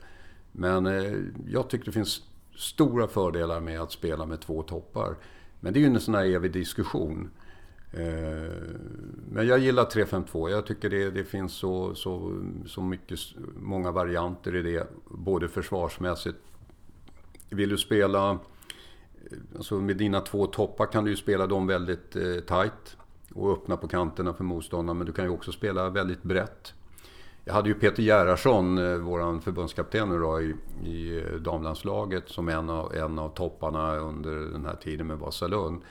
[0.52, 1.14] Men eh,
[1.48, 2.22] jag tycker det finns
[2.56, 5.16] stora fördelar med att spela med två toppar.
[5.60, 7.30] Men det är ju en sån här evig diskussion.
[7.92, 8.54] Eh,
[9.30, 10.50] men jag gillar 3-5-2.
[10.50, 13.20] Jag tycker det, det finns så, så, så mycket,
[13.56, 14.88] många varianter i det.
[15.06, 16.38] Både försvarsmässigt.
[17.50, 18.32] Vill du spela...
[18.32, 18.38] Eh,
[19.56, 22.98] alltså med dina två toppar kan du ju spela dem väldigt eh, tight.
[23.34, 24.98] Och öppna på kanterna för motståndaren.
[24.98, 26.74] Men du kan ju också spela väldigt brett.
[27.46, 32.50] Jag hade ju Peter Gerhardsson, eh, vår förbundskapten nu då, i, i eh, damlandslaget som
[32.50, 35.82] en av, en av topparna under den här tiden med Vasalund.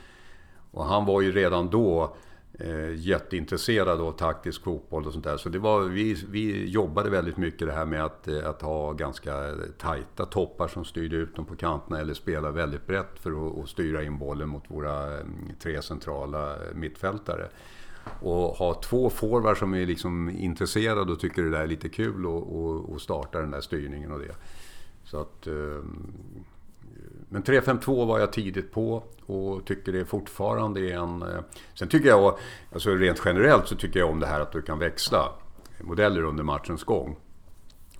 [0.71, 2.17] Och han var ju redan då
[2.59, 5.37] eh, jätteintresserad av taktisk fotboll och sånt där.
[5.37, 8.93] Så det var, vi, vi jobbade väldigt mycket det här med att, eh, att ha
[8.93, 13.59] ganska tajta toppar som styrde ut dem på kanterna eller spela väldigt brett för att,
[13.59, 17.49] att styra in bollen mot våra mm, tre centrala mittfältare.
[18.21, 22.27] Och ha två forwards som är liksom intresserade och tycker det där är lite kul
[22.27, 24.35] och, och, och starta den där styrningen och det.
[25.05, 26.12] Så att, ehm,
[27.29, 31.23] men 3-5-2 var jag tidigt på och tycker det fortfarande är en...
[31.23, 31.41] Eh,
[31.75, 32.38] sen tycker jag,
[32.73, 35.33] alltså rent generellt så tycker jag om det här att du kan växla
[35.81, 37.17] modeller under matchens gång.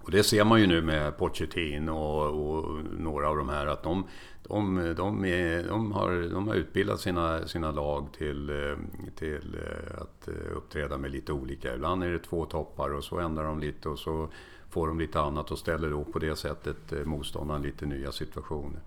[0.01, 3.83] Och det ser man ju nu med Pochettino och, och några av de här att
[3.83, 4.07] de,
[4.53, 8.77] de, de, är, de, har, de har utbildat sina, sina lag till, eh,
[9.17, 11.75] till eh, att eh, uppträda med lite olika.
[11.75, 14.29] Ibland är det två toppar och så ändrar de lite och så
[14.71, 18.81] får de lite annat och ställer då på det sättet motståndaren lite nya situationer.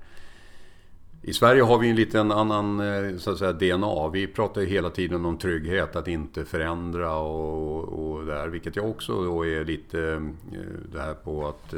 [1.22, 2.82] I Sverige har vi en liten annan
[3.20, 4.10] så att säga, DNA.
[4.10, 8.48] Vi pratar ju hela tiden om trygghet, att inte förändra och, och där.
[8.48, 9.98] Vilket jag också då är lite
[10.92, 11.74] det här på att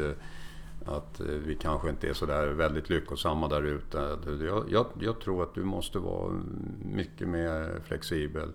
[0.87, 4.17] att eh, vi kanske inte är så där väldigt lyckosamma där ute.
[4.45, 6.41] Jag, jag, jag, tror att du måste vara
[6.81, 8.51] mycket mer flexibel.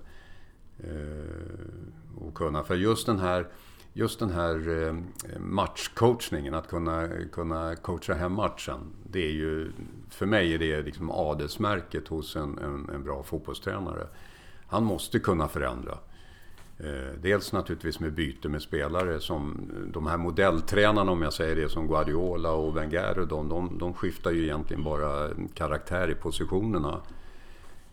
[0.79, 3.49] Eh, och kunna, för just den här,
[3.93, 4.95] just den här eh,
[5.39, 8.81] matchcoachningen, att kunna, kunna coacha hem matchen.
[9.11, 9.73] Det är ju,
[10.11, 14.07] för mig är det liksom adelsmärket hos en, en, en bra fotbollstränare.
[14.67, 15.99] Han måste kunna förändra.
[16.85, 21.57] Eh, dels naturligtvis med byte med spelare som eh, de här modelltränarna om jag säger
[21.57, 26.15] det som Guardiola och Wenger och de, de, de skiftar ju egentligen bara karaktär i
[26.15, 27.01] positionerna.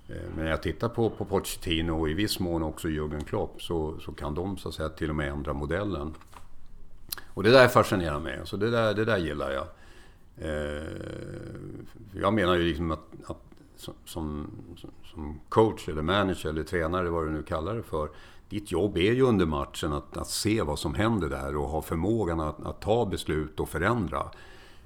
[0.08, 3.62] Eh, men när jag tittar på, på Pochettino och i viss mån också Jürgen Klopp
[3.62, 6.14] så, så kan de så att säga till och med ändra modellen.
[7.34, 9.68] Och det där fascinerar mig, så det där, det där gillar jag.
[12.22, 13.50] Jag menar ju liksom att, att
[14.06, 14.48] som,
[15.04, 18.10] som coach eller manager eller tränare, vad du nu kallar det för,
[18.50, 21.82] ditt jobb är ju under matchen att, att se vad som händer där och ha
[21.82, 24.24] förmågan att, att, ta beslut och förändra.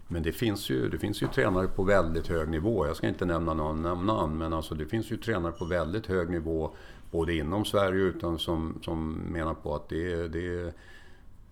[0.08, 2.88] Men det finns, ju, det finns ju tränare på väldigt hög nivå.
[2.88, 6.30] Jag ska inte nämna någon namn, men alltså det finns ju tränare på väldigt hög
[6.30, 6.71] nivå
[7.12, 10.73] både inom Sverige utan som, som menar på att det, det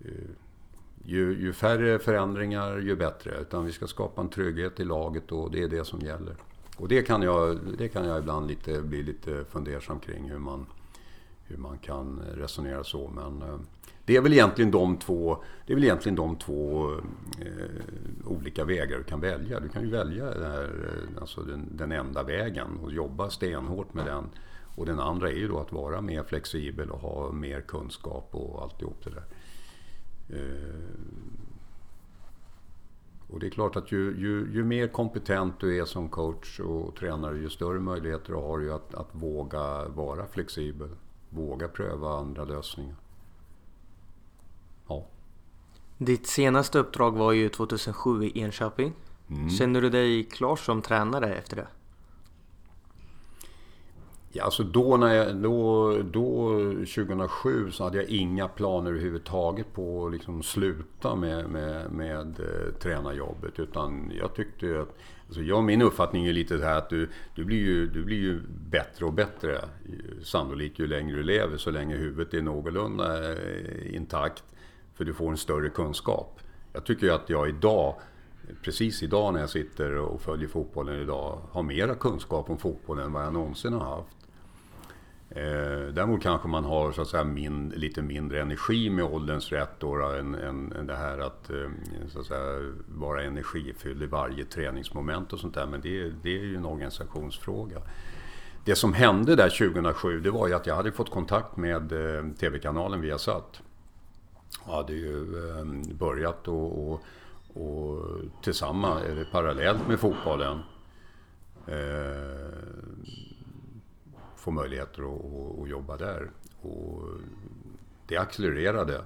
[0.00, 0.30] eh,
[1.04, 3.40] ju, ju färre förändringar ju bättre.
[3.40, 6.36] Utan vi ska skapa en trygghet i laget och det är det som gäller.
[6.76, 10.66] Och det kan jag, det kan jag ibland lite, bli lite fundersam kring hur man,
[11.44, 13.08] hur man kan eh, resonera så.
[13.08, 13.58] Men eh,
[14.04, 16.92] det är väl egentligen de två, det är väl egentligen de två
[17.40, 19.60] eh, olika vägar du kan välja.
[19.60, 24.06] Du kan ju välja här, eh, alltså den, den, enda vägen och jobba stenhårt med
[24.06, 24.24] den.
[24.76, 28.62] Och den andra är ju då att vara mer flexibel och ha mer kunskap och
[28.62, 29.24] alltihop det där.
[30.38, 31.22] Eh,
[33.28, 36.96] och det är klart att ju, ju, ju, mer kompetent du är som coach och
[36.96, 40.88] tränare, ju större möjligheter har du att, att våga vara flexibel
[41.34, 42.96] våga pröva andra lösningar.
[44.88, 45.06] Ja.
[45.98, 48.92] Ditt senaste uppdrag var ju 2007 i Enköping.
[49.30, 49.50] Mm.
[49.50, 51.66] Känner du dig klar som tränare efter det?
[54.34, 60.06] Ja, alltså då, när jag, då, då 2007 så hade jag inga planer överhuvudtaget på
[60.06, 63.58] att liksom sluta med, med, med eh, tränarjobbet.
[63.58, 64.96] Utan jag tyckte att
[65.32, 68.16] Alltså jag, min uppfattning är lite det här att du, du, blir ju, du blir
[68.16, 69.64] ju bättre och bättre
[70.22, 74.44] sannolikt ju längre du lever så länge huvudet är någorlunda eh, intakt.
[74.94, 76.40] För du får en större kunskap.
[76.72, 77.94] Jag tycker ju att jag idag,
[78.62, 83.12] precis idag när jag sitter och följer fotbollen idag, har mera kunskap om fotbollen än
[83.12, 84.21] vad jag någonsin har haft.
[85.34, 89.80] Eh, däremot kanske man har så att säga, min, lite mindre energi med ålderns rätt
[89.80, 91.70] då, än, än, än det här att, eh,
[92.08, 95.66] så att säga, vara energifylld i varje träningsmoment och sånt där.
[95.66, 97.82] Men det, det är ju en organisationsfråga.
[98.64, 102.24] Det som hände där 2007 det var ju att jag hade fått kontakt med eh,
[102.40, 103.62] TV-kanalen Viasat.
[104.66, 107.02] hade ju eh, börjat och, och,
[107.54, 108.04] och
[108.42, 110.58] tillsammans, eller parallellt med fotbollen,
[111.66, 112.52] eh,
[114.42, 116.30] få möjligheter att, att jobba där.
[116.60, 117.02] Och
[118.06, 119.04] det accelererade.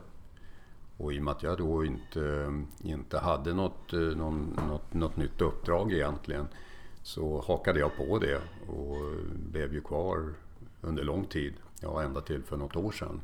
[0.97, 5.41] Och i och med att jag då inte, inte hade något, någon, något, något nytt
[5.41, 6.47] uppdrag egentligen
[7.03, 8.97] så hakade jag på det och
[9.51, 10.34] blev ju kvar
[10.80, 11.55] under lång tid.
[11.80, 13.20] Ja, ända till för något år sedan.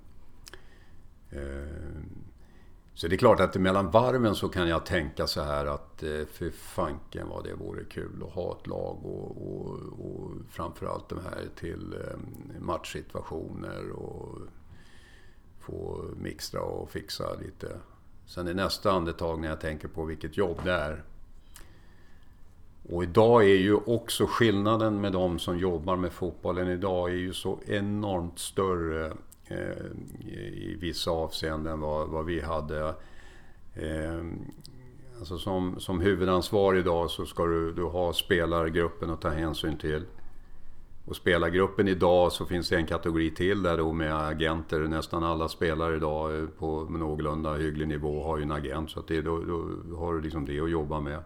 [1.30, 1.71] Eh,
[3.02, 6.26] så det är klart att mellan varven så kan jag tänka så här att eh,
[6.32, 11.18] för fanken vad det vore kul att ha ett lag och, och, och framförallt de
[11.18, 12.18] här till eh,
[12.60, 14.38] matchsituationer och
[15.60, 17.76] få mixtra och fixa lite.
[18.26, 21.02] Sen i nästa andetag när jag tänker på vilket jobb det är.
[22.88, 27.32] Och idag är ju också skillnaden med de som jobbar med fotbollen idag är ju
[27.32, 29.12] så enormt större
[29.48, 29.86] Eh,
[30.26, 32.94] i vissa avseenden vad, vad vi hade.
[33.74, 34.24] Eh,
[35.18, 40.04] alltså som, som huvudansvarig idag så ska du, du ha spelargruppen att ta hänsyn till.
[41.04, 44.80] Och spelargruppen idag så finns det en kategori till där då med agenter.
[44.80, 48.90] Nästan alla spelare idag på någorlunda hygglig nivå har ju en agent.
[48.90, 49.38] Så att det, då,
[49.90, 51.22] då har du liksom det att jobba med.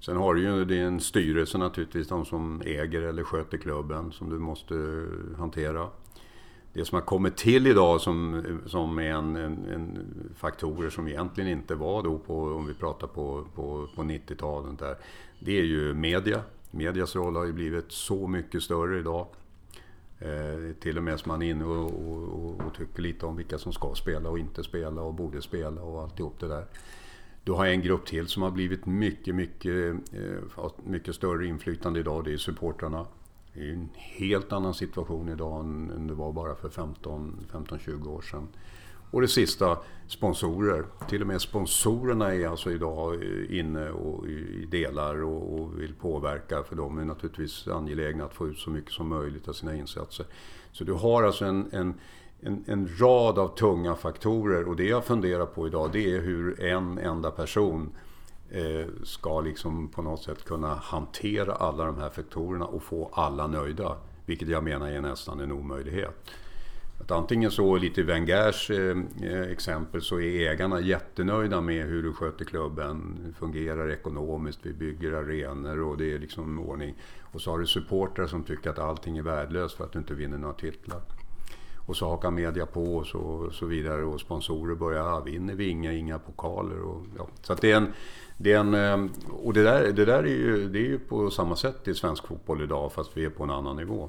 [0.00, 4.38] Sen har du ju din styrelse naturligtvis, de som äger eller sköter klubben som du
[4.38, 5.06] måste
[5.38, 5.88] hantera.
[6.74, 9.98] Det som har kommit till idag som, som är en, en, en
[10.36, 14.96] faktorer som egentligen inte var då på, om vi pratar på, på, på 90-talet där.
[15.38, 16.40] Det är ju media.
[16.70, 19.26] Medias roll har ju blivit så mycket större idag.
[20.18, 23.58] Eh, till och med som man är inne och, och, och, tycker lite om vilka
[23.58, 26.64] som ska spela och inte spela och borde spela och alltihop det där.
[27.44, 32.24] Du har en grupp till som har blivit mycket, mycket, eh, mycket större inflytande idag.
[32.24, 33.06] Det är supportrarna.
[33.54, 38.48] Det är en helt annan situation idag än det var bara för 15-20 år sedan.
[39.10, 40.84] Och det sista, sponsorer.
[41.08, 46.62] Till och med sponsorerna är alltså idag eh, inne och i delar och, vill påverka.
[46.62, 50.26] För de är naturligtvis angelägna att få ut så mycket som möjligt av sina insatser.
[50.72, 51.94] Så du har alltså en, en,
[52.40, 54.68] en, en rad av tunga faktorer.
[54.68, 57.90] Och det jag funderar på idag det är hur en enda person
[58.50, 63.46] Eh, ska liksom på något sätt kunna hantera alla de här faktorerna och få alla
[63.46, 63.96] nöjda.
[64.26, 66.30] Vilket jag menar är nästan en omöjlighet.
[67.00, 68.96] Att antingen så, lite Wengers eh,
[69.50, 73.34] exempel, så är ägarna jättenöjda med hur du sköter klubben.
[73.38, 76.94] fungerar ekonomiskt, vi bygger arenor och det är liksom ordning.
[77.22, 80.14] Och så har du supportrar som tycker att allting är värdelöst för att du inte
[80.14, 81.00] vinner några titlar.
[81.86, 85.68] Och så hakar media på och så, så vidare och sponsorer börjar, ah, vinner vi
[85.68, 86.80] inga, inga pokaler.
[86.80, 87.28] Och, ja.
[87.42, 87.92] Så att det är en,
[88.36, 89.10] det är en, eh,
[89.42, 92.26] och det där, det där är, ju, det är ju på samma sätt i svensk
[92.26, 94.08] fotboll idag fast vi är på en annan nivå.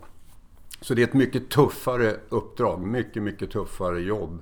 [0.82, 4.40] Så det är ett mycket tuffare uppdrag, mycket, mycket tuffare jobb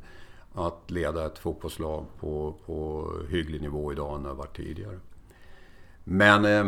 [0.53, 4.99] att leda ett fotbollslag på, på hygglig nivå idag än det har varit tidigare.
[6.03, 6.65] Men eh, eh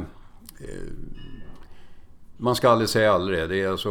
[2.38, 3.50] man ska aldrig säga aldrig.
[3.50, 3.90] Det är alltså,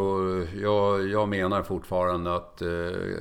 [0.61, 2.67] jag, jag menar fortfarande att eh,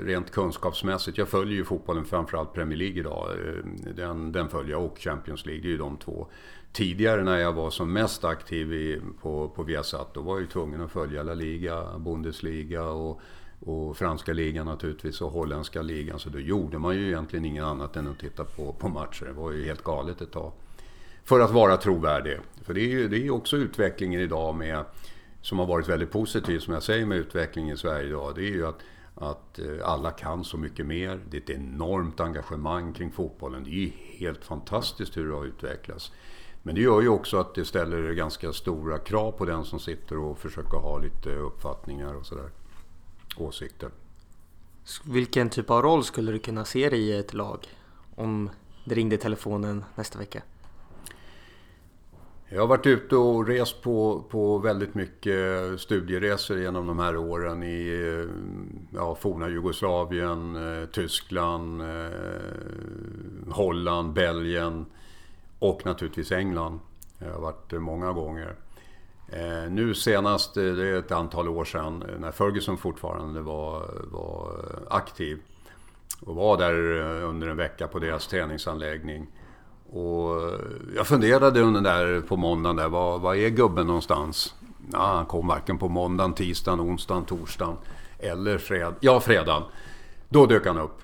[0.06, 3.30] rent kunskapsmässigt, jag följer ju fotbollen framförallt Premier League idag.
[3.32, 6.28] Eh, den, den följer jag och Champions League, det är ju de två
[6.74, 10.48] Tidigare när jag var som mest aktiv i, på, på Viasat, då var jag ju
[10.48, 13.22] tvungen att följa La Liga, Bundesliga och,
[13.60, 16.20] och franska ligan naturligtvis och holländska ligan.
[16.20, 19.26] Så då gjorde man ju egentligen inget annat än att titta på, på matcher.
[19.26, 20.52] Det var ju helt galet ett tag.
[21.24, 22.40] För att vara trovärdig.
[22.62, 24.86] För det är ju det är också utvecklingen idag med,
[25.44, 28.36] som har varit väldigt positiv som jag säger med utvecklingen i Sverige idag.
[28.36, 28.80] Det är ju att,
[29.16, 31.20] att eh, alla kan så mycket mer.
[31.30, 33.64] Det är ett enormt engagemang kring fotbollen.
[33.64, 36.12] Det är ju helt fantastiskt hur det har utvecklats.
[36.64, 40.18] Men det gör ju också att det ställer ganska stora krav på den som sitter
[40.18, 42.50] och försöker ha lite uppfattningar och sådär.
[43.38, 43.90] Åsikter.
[45.04, 47.68] Vilken typ av roll skulle du kunna se dig i ett lag?
[48.16, 48.50] Om
[48.86, 50.42] det ringde telefonen nästa vecka?
[52.54, 55.40] Jag har varit ute och rest på, på väldigt mycket
[55.82, 58.30] studieresor genom de här åren i eh,
[58.98, 64.86] ja, forna Jugoslavien, eh, Tyskland, eh, Holland, Belgien.
[65.60, 66.80] Och naturligtvis England.
[67.20, 68.56] Jag har varit många gånger.
[69.70, 75.40] Nu senast, det är ett antal år sedan, när Ferguson fortfarande var, var aktiv.
[76.22, 76.74] Och var där
[77.24, 79.28] under en vecka på deras träningsanläggning.
[79.94, 80.52] Och
[80.96, 84.56] jag funderade under där på måndagen där, var, var är gubben någonstans?
[84.92, 87.78] Ja, han kom varken på måndagen, tisdagen, onsdagen, torsdagen
[88.20, 89.64] eller fred ja, fredagen.
[90.30, 91.02] Då dök han upp.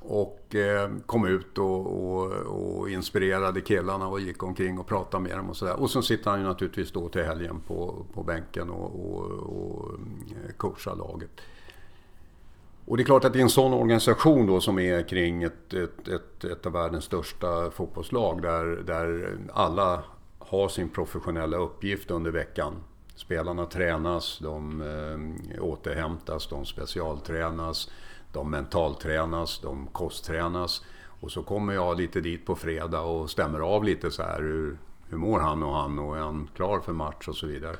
[0.00, 5.36] Och eh, kom ut och, och, och, inspirerade killarna och gick omkring och pratade med
[5.36, 5.80] dem och sådär.
[5.80, 9.88] Och så sitter han ju naturligtvis då till helgen på, på bänken och, och, och
[9.94, 11.30] mm, coachar laget.
[12.86, 16.08] Och det är klart att i en sån organisation då som är kring ett, ett,
[16.08, 20.02] ett, ett av världens största fotbollslag där, där alla
[20.38, 22.74] har sin professionella uppgift under veckan.
[23.16, 27.90] Spelarna tränas, de eh, återhämtas, de specialtränas,
[28.32, 30.84] de mentaltränas, de kosttränas.
[31.20, 34.40] Och så kommer jag lite dit på fredag och stämmer av lite så här.
[34.42, 34.78] Hur,
[35.08, 37.76] hur mår han och han och är han klar för match och så vidare.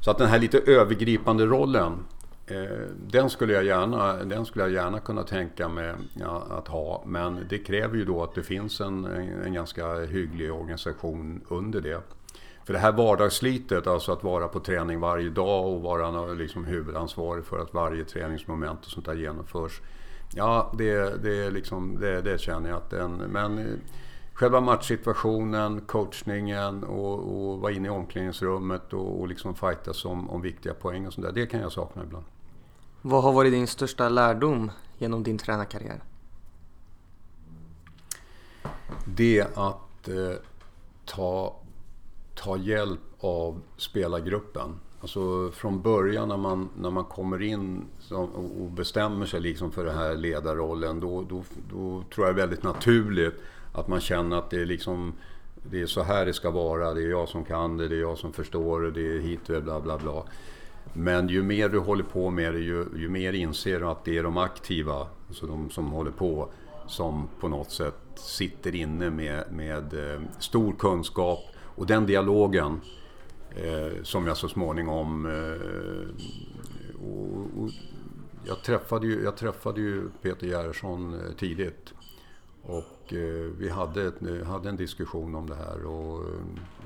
[0.00, 2.04] Så att den här lite övergripande rollen
[2.52, 5.94] Eh, den skulle, jag gärna, den skulle jag gärna kunna tänka mig
[6.50, 7.02] att ha.
[7.06, 9.04] Men det kräver ju då att det finns en,
[9.44, 12.00] en ganska hygglig organisation under det.
[12.64, 17.44] För det här vardagsslitet, alltså att vara på träning varje dag och vara liksom huvudansvarig
[17.44, 19.80] för att varje träningsmoment och sånt där genomförs.
[20.34, 23.12] Ja, det, det, liksom, det, det känner jag att den...
[23.12, 23.64] Men eh,
[24.32, 30.42] själva matchsituationen, coachningen och, och vara inne i omklädningsrummet och, och liksom fightas om, om
[30.42, 31.32] viktiga poäng och sånt där.
[31.32, 32.24] Det kan jag sakna ibland.
[33.04, 36.02] Vad har varit din största lärdom genom din tränarkarriär?
[39.04, 40.36] Det att eh,
[41.04, 41.56] ta,
[42.34, 44.74] ta hjälp av spelargruppen.
[45.00, 47.84] Alltså från början när man, när man kommer in
[48.60, 52.46] och bestämmer sig liksom för den här ledarrollen då, då, då tror jag det är
[52.46, 53.34] väldigt naturligt
[53.72, 55.12] att man känner att det är liksom
[55.70, 58.00] det är så här det ska vara, det är jag som kan det, det är
[58.00, 60.24] jag som förstår det, det är hit och bla bla bla.
[60.92, 64.18] Men ju mer du håller på med det, ju, ju mer inser du att det
[64.18, 66.48] är de aktiva, alltså de som håller på,
[66.86, 71.38] som på något sätt sitter inne med, med eh, stor kunskap.
[71.76, 72.80] Och den dialogen
[73.50, 75.26] eh, som jag så småningom...
[75.26, 76.08] Eh,
[77.06, 77.70] och, och
[78.44, 81.94] jag, träffade ju, jag träffade ju Peter Gerhardsson eh, tidigt.
[82.62, 86.34] Och eh, vi hade, ett, hade en diskussion om det här och eh,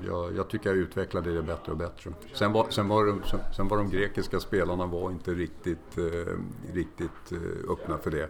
[0.05, 2.11] jag, jag, tycker jag utvecklade det bättre och bättre.
[2.33, 3.21] Sen var, sen var, de,
[3.55, 6.33] sen var de grekiska spelarna var inte riktigt, eh,
[6.73, 8.29] riktigt eh, öppna för det.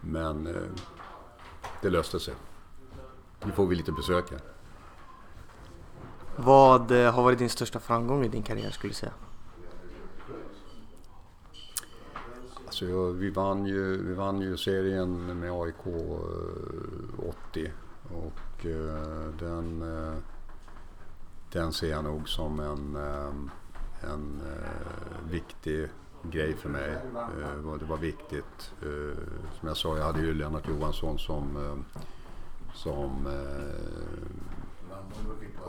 [0.00, 0.56] Men
[1.82, 2.34] det löste sig.
[3.44, 4.40] Nu får vi lite besök här.
[6.36, 9.12] Vad har varit din största framgång i din karriär skulle du säga?
[12.82, 15.86] Alltså, vi, vann ju, vi vann ju serien med AIK
[17.46, 20.14] 80 eh, och eh, den, eh,
[21.52, 22.96] den ser jag nog som en,
[24.00, 24.42] en
[25.30, 25.88] viktig
[26.22, 26.96] grej för mig.
[27.80, 28.72] Det var viktigt.
[29.60, 31.84] Som jag sa, jag hade ju Lennart Johansson som,
[32.74, 33.28] som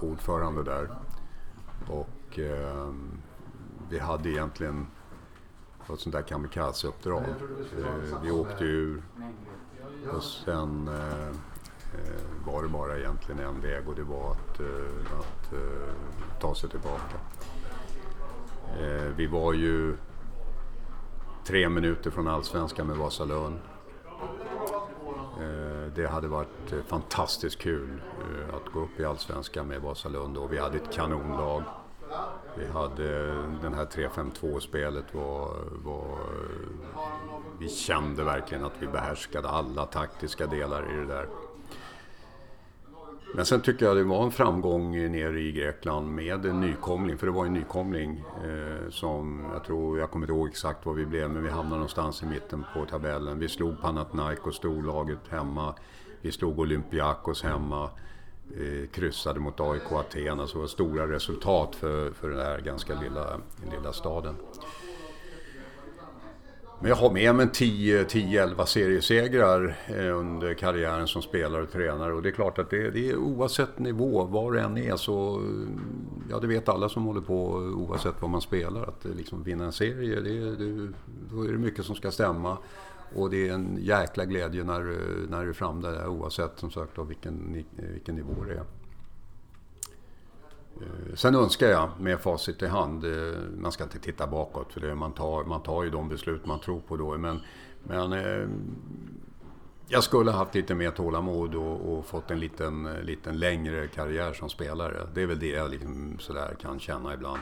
[0.01, 0.89] ordförande där.
[1.87, 2.39] Och
[3.89, 4.87] vi hade egentligen
[5.93, 7.23] ett sånt där kamikazeuppdrag.
[7.77, 9.03] Eh, vi åkte ur
[10.15, 14.59] och sen eh, eh, var det bara egentligen en väg och det var att,
[15.19, 15.53] att
[16.41, 17.17] ta sig tillbaka.
[19.15, 19.97] Vi var ju
[21.45, 23.59] tre minuter från allsvenskan med Vasalund.
[25.95, 28.01] Det hade varit fantastiskt kul
[28.53, 31.63] att gå upp i allsvenskan med Vasalund och vi hade ett kanonlag.
[32.57, 36.17] Vi hade den här 3-5-2-spelet var, var...
[37.59, 41.27] Vi kände verkligen att vi behärskade alla taktiska delar i det där.
[43.35, 47.27] Men sen tycker jag det var en framgång nere i Grekland med en nykomling, för
[47.27, 51.05] det var en nykomling eh, som jag tror, jag kommer inte ihåg exakt vad vi
[51.05, 53.39] blev, men vi hamnade någonstans i mitten på tabellen.
[53.39, 55.75] Vi slog Panathinaikos, storlaget, hemma.
[56.21, 57.89] Vi slog Olympiakos hemma
[58.57, 60.39] eh, kryssade mot AIK Aten.
[60.39, 63.39] Alltså stora resultat för, för den här ganska lilla,
[63.71, 64.35] lilla staden.
[66.81, 72.13] Men jag har med mig 10-11 seriesegrar eh, under karriären som spelare och tränare.
[72.13, 75.41] Och det är klart att det, det är oavsett nivå, var det än är så...
[76.29, 78.83] Ja, det vet alla som håller på oavsett vad man spelar.
[78.83, 80.91] Att eh, liksom vinna en serie, det, det,
[81.31, 82.57] då är det mycket som ska stämma.
[83.15, 84.81] Och det är en jäkla glädje när,
[85.29, 88.65] när du är framme där oavsett som sagt då, vilken, vilken nivå det är.
[90.81, 93.11] Eh, sen önskar jag med facit i hand, eh,
[93.57, 96.59] man ska inte titta bakåt för det, man, tar, man tar ju de beslut man
[96.59, 97.17] tror på då.
[97.17, 97.39] Men,
[97.83, 98.47] men eh,
[99.87, 104.49] jag skulle haft lite mer tålamod och, och, fått en liten, liten längre karriär som
[104.49, 105.07] spelare.
[105.13, 107.39] Det är väl det jag liksom sådär kan känna ibland.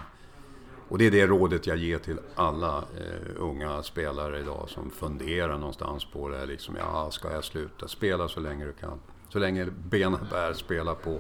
[0.90, 5.58] Och det är det rådet jag ger till alla eh, unga spelare idag som funderar
[5.58, 6.46] någonstans på det.
[6.46, 7.88] Liksom, ja, ska jag sluta?
[7.88, 9.00] Spela så länge du kan.
[9.30, 11.20] Så länge benen bär, spela på.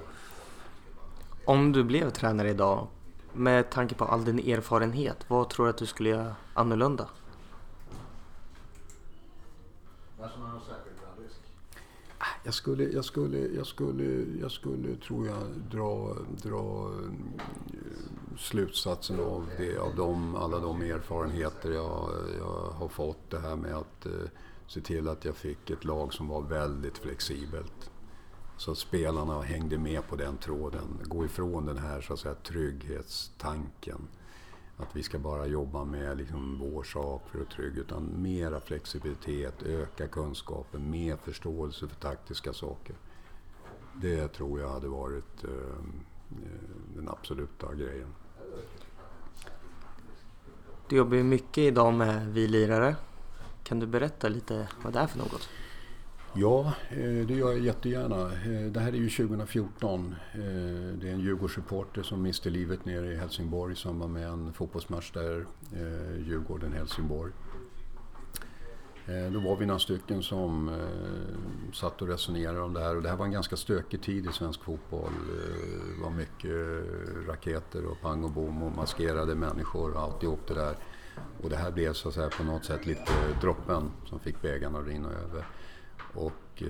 [1.46, 2.88] Om du blev tränare idag,
[3.34, 7.08] med tanke på all din erfarenhet, vad tror du att du skulle göra annorlunda?
[12.44, 16.92] Jag skulle, jag skulle, jag skulle, jag skulle tror jag dra, dra
[18.38, 23.30] slutsatsen av, det, av de, alla de erfarenheter jag, jag har fått.
[23.30, 24.12] Det här med att eh,
[24.68, 27.92] se till att jag fick ett lag som var väldigt flexibelt.
[28.58, 31.00] Så att spelarna hängde med på den tråden.
[31.04, 34.08] Gå ifrån den här så att säga, trygghetstanken.
[34.78, 37.82] Att vi ska bara jobba med liksom vår sak för att trygga.
[37.82, 42.96] Utan mera flexibilitet, öka kunskapen, mer förståelse för taktiska saker.
[44.02, 45.84] Det tror jag hade varit eh,
[46.96, 48.08] den absoluta grejen.
[50.90, 52.96] Du jobbar ju mycket idag med vi lirare.
[53.64, 55.50] Kan du berätta lite vad det är för något?
[56.34, 58.22] Ja, eh, det gör jag jättegärna.
[58.22, 60.16] Eh, det här är ju 2014.
[60.34, 60.40] Eh,
[61.00, 65.12] det är en Djurgårdsreporter som miste livet nere i Helsingborg i samband med en fotbollsmatch
[65.12, 65.46] där,
[66.26, 67.32] Djurgården-Helsingborg.
[69.10, 73.02] Eh, då var vi några stycken som eh, satt och resonerade om det här och
[73.02, 75.12] det här var en ganska stökig tid i svensk fotboll.
[75.12, 80.54] Eh, det var mycket raketer och pang och bom och maskerade människor och alltihop det
[80.54, 80.76] där.
[81.44, 84.76] Och det här blev så att säga på något sätt lite droppen som fick bägaren
[84.76, 85.48] att rinna över.
[86.14, 86.68] Och eh,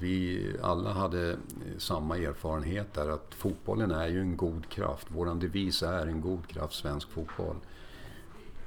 [0.00, 1.36] vi alla hade
[1.78, 5.06] samma erfarenhet där att fotbollen är ju en god kraft.
[5.10, 7.56] våran devis är en god kraft, svensk fotboll.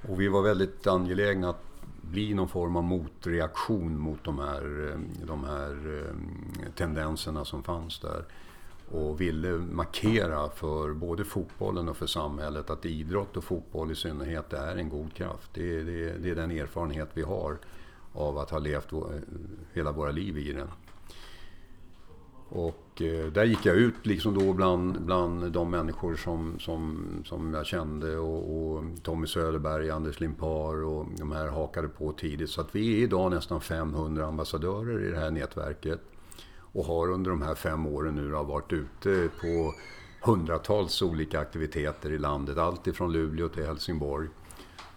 [0.10, 1.75] Och vi var väldigt angelägna att
[2.12, 8.00] bli någon form av motreaktion mot de här, eh, de här eh, tendenserna som fanns
[8.00, 8.26] där.
[8.92, 14.54] Och ville markera för både fotbollen och för samhället att idrott och fotboll i synnerhet
[14.54, 15.50] är en god kraft.
[15.54, 17.58] Det är, det, det är den erfarenhet vi har
[18.14, 19.00] av att ha levt eh,
[19.74, 20.68] hela våra liv i den.
[22.50, 27.06] Och och eh, där gick jag ut liksom då bland, bland de människor som, som,
[27.26, 32.50] som jag kände och, och Tommy Söderberg, Anders Limpar och de här hakade på tidigt.
[32.50, 36.02] Så att vi är idag nästan 500 ambassadörer i det här nätverket.
[36.58, 39.74] Och har under de här fem åren nu varit ute på
[40.22, 42.58] hundratals olika aktiviteter i landet.
[42.58, 44.28] Allt ifrån Luleå till Helsingborg.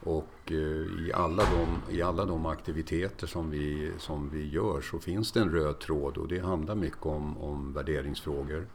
[0.03, 4.99] Och eh, i alla, de, i alla de aktiviteter som vi, som vi gör så
[4.99, 8.66] finns det en röd tråd och det handlar mycket om, om värderingsfrågor.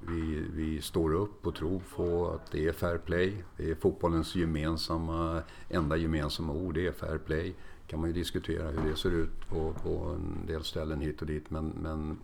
[0.00, 3.44] Vi, vi står upp och tror på att det är fair play.
[3.56, 7.54] Det är fotbollens gemensamma, enda gemensamma ord, det är fair play.
[7.86, 11.26] kan man ju diskutera hur det ser ut på, på en del ställen hit och
[11.26, 11.50] dit.
[11.50, 12.18] Men, men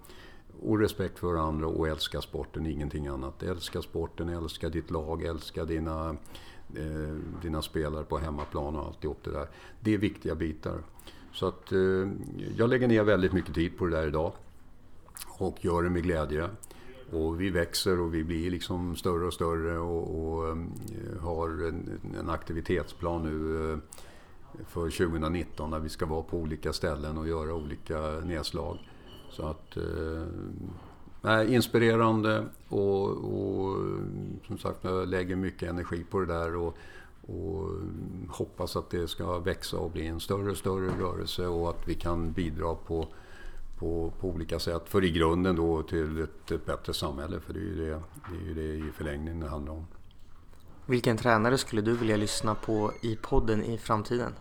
[0.62, 3.42] och respekt för varandra och älska sporten, ingenting annat.
[3.42, 6.16] Älska sporten, älska ditt lag, älska dina
[6.76, 9.46] Eh, dina spelare på hemmaplan och alltihop det där.
[9.80, 10.82] Det är viktiga bitar.
[11.32, 12.08] Så att eh,
[12.56, 14.32] jag lägger ner väldigt mycket tid på det där idag.
[15.38, 16.48] Och gör det med glädje.
[17.12, 20.56] Och vi växer och vi blir liksom större och större och, och eh,
[21.20, 23.78] har en, en, aktivitetsplan nu eh,
[24.68, 28.78] för 2019 när vi ska vara på olika ställen och göra olika nedslag.
[29.30, 30.26] Så att eh,
[31.24, 33.76] Nej, inspirerande och, och
[34.46, 36.76] som sagt jag lägger mycket energi på det där och,
[37.26, 37.68] och
[38.28, 41.94] hoppas att det ska växa och bli en större och större rörelse och att vi
[41.94, 43.08] kan bidra på,
[43.78, 44.82] på, på olika sätt.
[44.86, 48.44] För i grunden då till ett, ett bättre samhälle för det är ju det, det,
[48.44, 49.86] är ju det i förlängningen det handlar om.
[50.86, 54.32] Vilken tränare skulle du vilja lyssna på i podden i framtiden?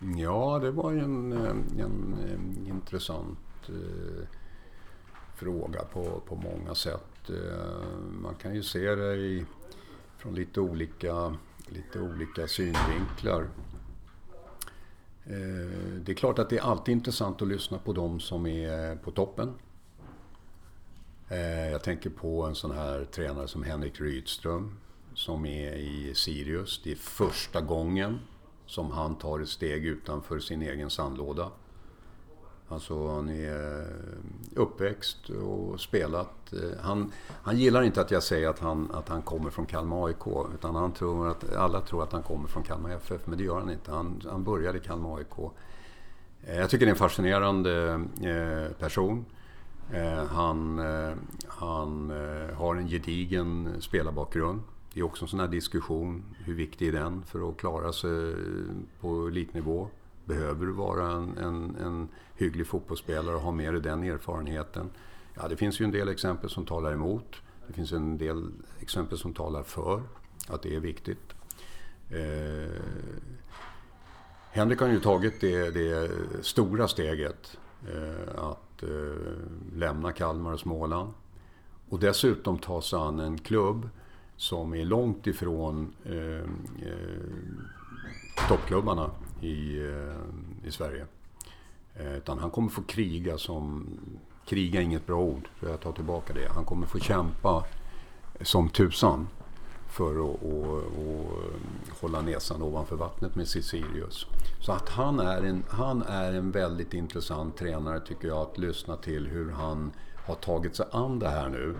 [0.00, 1.50] Ja, det var en, eh,
[1.84, 4.28] en, en intressant eh,
[5.34, 7.30] fråga på, på många sätt.
[7.30, 9.44] Eh, man kan ju se det i,
[10.18, 11.36] från lite olika,
[11.68, 13.48] lite olika synvinklar.
[15.24, 18.96] Eh, det är klart att det är alltid intressant att lyssna på de som är
[18.96, 19.54] på toppen.
[21.28, 24.78] Eh, jag tänker på en sån här tränare som Henrik Rydström
[25.14, 26.80] som är i Sirius.
[26.84, 28.18] Det är första gången
[28.68, 31.50] som han tar ett steg utanför sin egen sandlåda.
[32.68, 33.86] Alltså han är eh,
[34.54, 36.52] uppväxt och spelat.
[36.52, 37.12] Eh, han,
[37.42, 40.26] han gillar inte att jag säger att han, att han kommer från Kalmar AIK.
[40.54, 43.60] Utan han tror att, alla tror att han kommer från Kalmar FF, men det gör
[43.60, 43.90] han inte.
[43.90, 45.52] Han, han började i Kalmar AIK.
[46.42, 48.04] Eh, jag tycker det är en fascinerande
[48.78, 49.24] person.
[50.28, 50.78] Han,
[51.46, 52.10] han
[52.56, 54.60] har en gedigen spelarbakgrund.
[54.98, 56.24] Det är också en sån här diskussion.
[56.38, 58.34] Hur viktig är den för att klara sig
[59.00, 59.88] på elitnivå?
[60.24, 64.90] Behöver du vara en, en, en hygglig fotbollsspelare och ha med dig den erfarenheten?
[65.34, 67.36] Ja, det finns ju en del exempel som talar emot.
[67.66, 70.02] Det finns en del exempel som talar för
[70.48, 71.32] att det är viktigt.
[72.10, 72.82] Eh,
[74.50, 76.10] Henrik har ju tagit det, det
[76.42, 81.12] stora steget eh, att eh, lämna Kalmar och Småland
[81.88, 83.88] och dessutom ta sig an en klubb
[84.38, 86.38] som är långt ifrån eh,
[86.88, 87.20] eh,
[88.48, 89.10] toppklubbarna
[89.40, 91.06] i, eh, i Sverige.
[91.94, 93.86] Eh, utan han kommer få kriga som,
[94.46, 96.48] kriga är inget bra ord, så jag tar tillbaka det.
[96.54, 97.64] Han kommer få kämpa
[98.40, 99.28] som tusan
[99.88, 101.42] för att och, och
[102.00, 103.88] hålla näsan ovanför vattnet med Sicilius.
[103.88, 104.26] Sirius.
[104.60, 108.96] Så att han är, en, han är en väldigt intressant tränare tycker jag att lyssna
[108.96, 109.92] till hur han
[110.26, 111.76] har tagit sig an det här nu.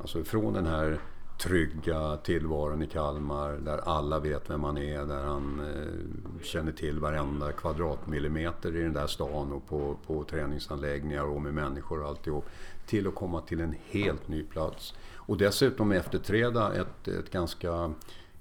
[0.00, 1.00] Alltså från den här
[1.42, 7.00] trygga tillvaron i Kalmar där alla vet vem man är, där han eh, känner till
[7.00, 12.44] varenda kvadratmillimeter i den där stan och på, på träningsanläggningar och med människor och alltihop.
[12.86, 14.94] Till att komma till en helt ny plats.
[15.16, 17.92] Och dessutom efterträda ett, ett ganska,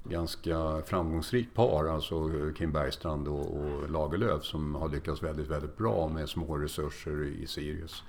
[0.04, 6.10] ganska framgångsrikt par, alltså Kim Bergstrand och, och Lagerlöf som har lyckats väldigt, väldigt bra
[6.10, 8.04] med små resurser i Sirius.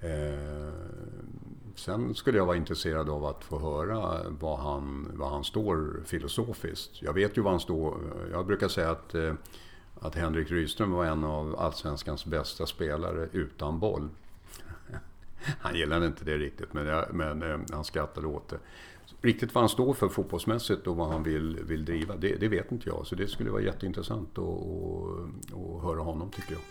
[0.00, 0.72] Eh,
[1.74, 7.02] sen skulle jag vara intresserad av att få höra vad han, vad han står filosofiskt.
[7.02, 7.98] Jag vet ju vad han står.
[8.32, 9.34] Jag brukar säga att, eh,
[10.00, 14.08] att Henrik Rydström var en av Allsvenskans bästa spelare utan boll.
[15.60, 18.58] Han gillade inte det riktigt, men, jag, men eh, han skrattade åt det.
[19.20, 22.72] Riktigt vad han står för fotbollsmässigt och vad han vill, vill driva, det, det vet
[22.72, 23.06] inte jag.
[23.06, 26.62] Så det skulle vara jätteintressant att, att, att höra honom tycker jag.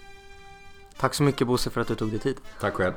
[0.98, 2.38] Tack så mycket Bosse för att du tog dig tid.
[2.60, 2.94] Tack själv.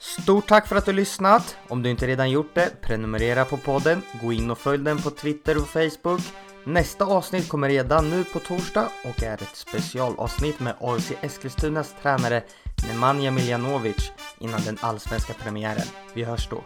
[0.00, 1.56] Stort tack för att du lyssnat!
[1.68, 5.10] Om du inte redan gjort det, prenumerera på podden, gå in och följ den på
[5.10, 6.20] Twitter och Facebook.
[6.64, 12.42] Nästa avsnitt kommer redan nu på torsdag och är ett specialavsnitt med AFC Eskilstunas tränare
[12.88, 15.86] Nemanja Miljanovic innan den allsvenska premiären.
[16.14, 16.64] Vi hörs då!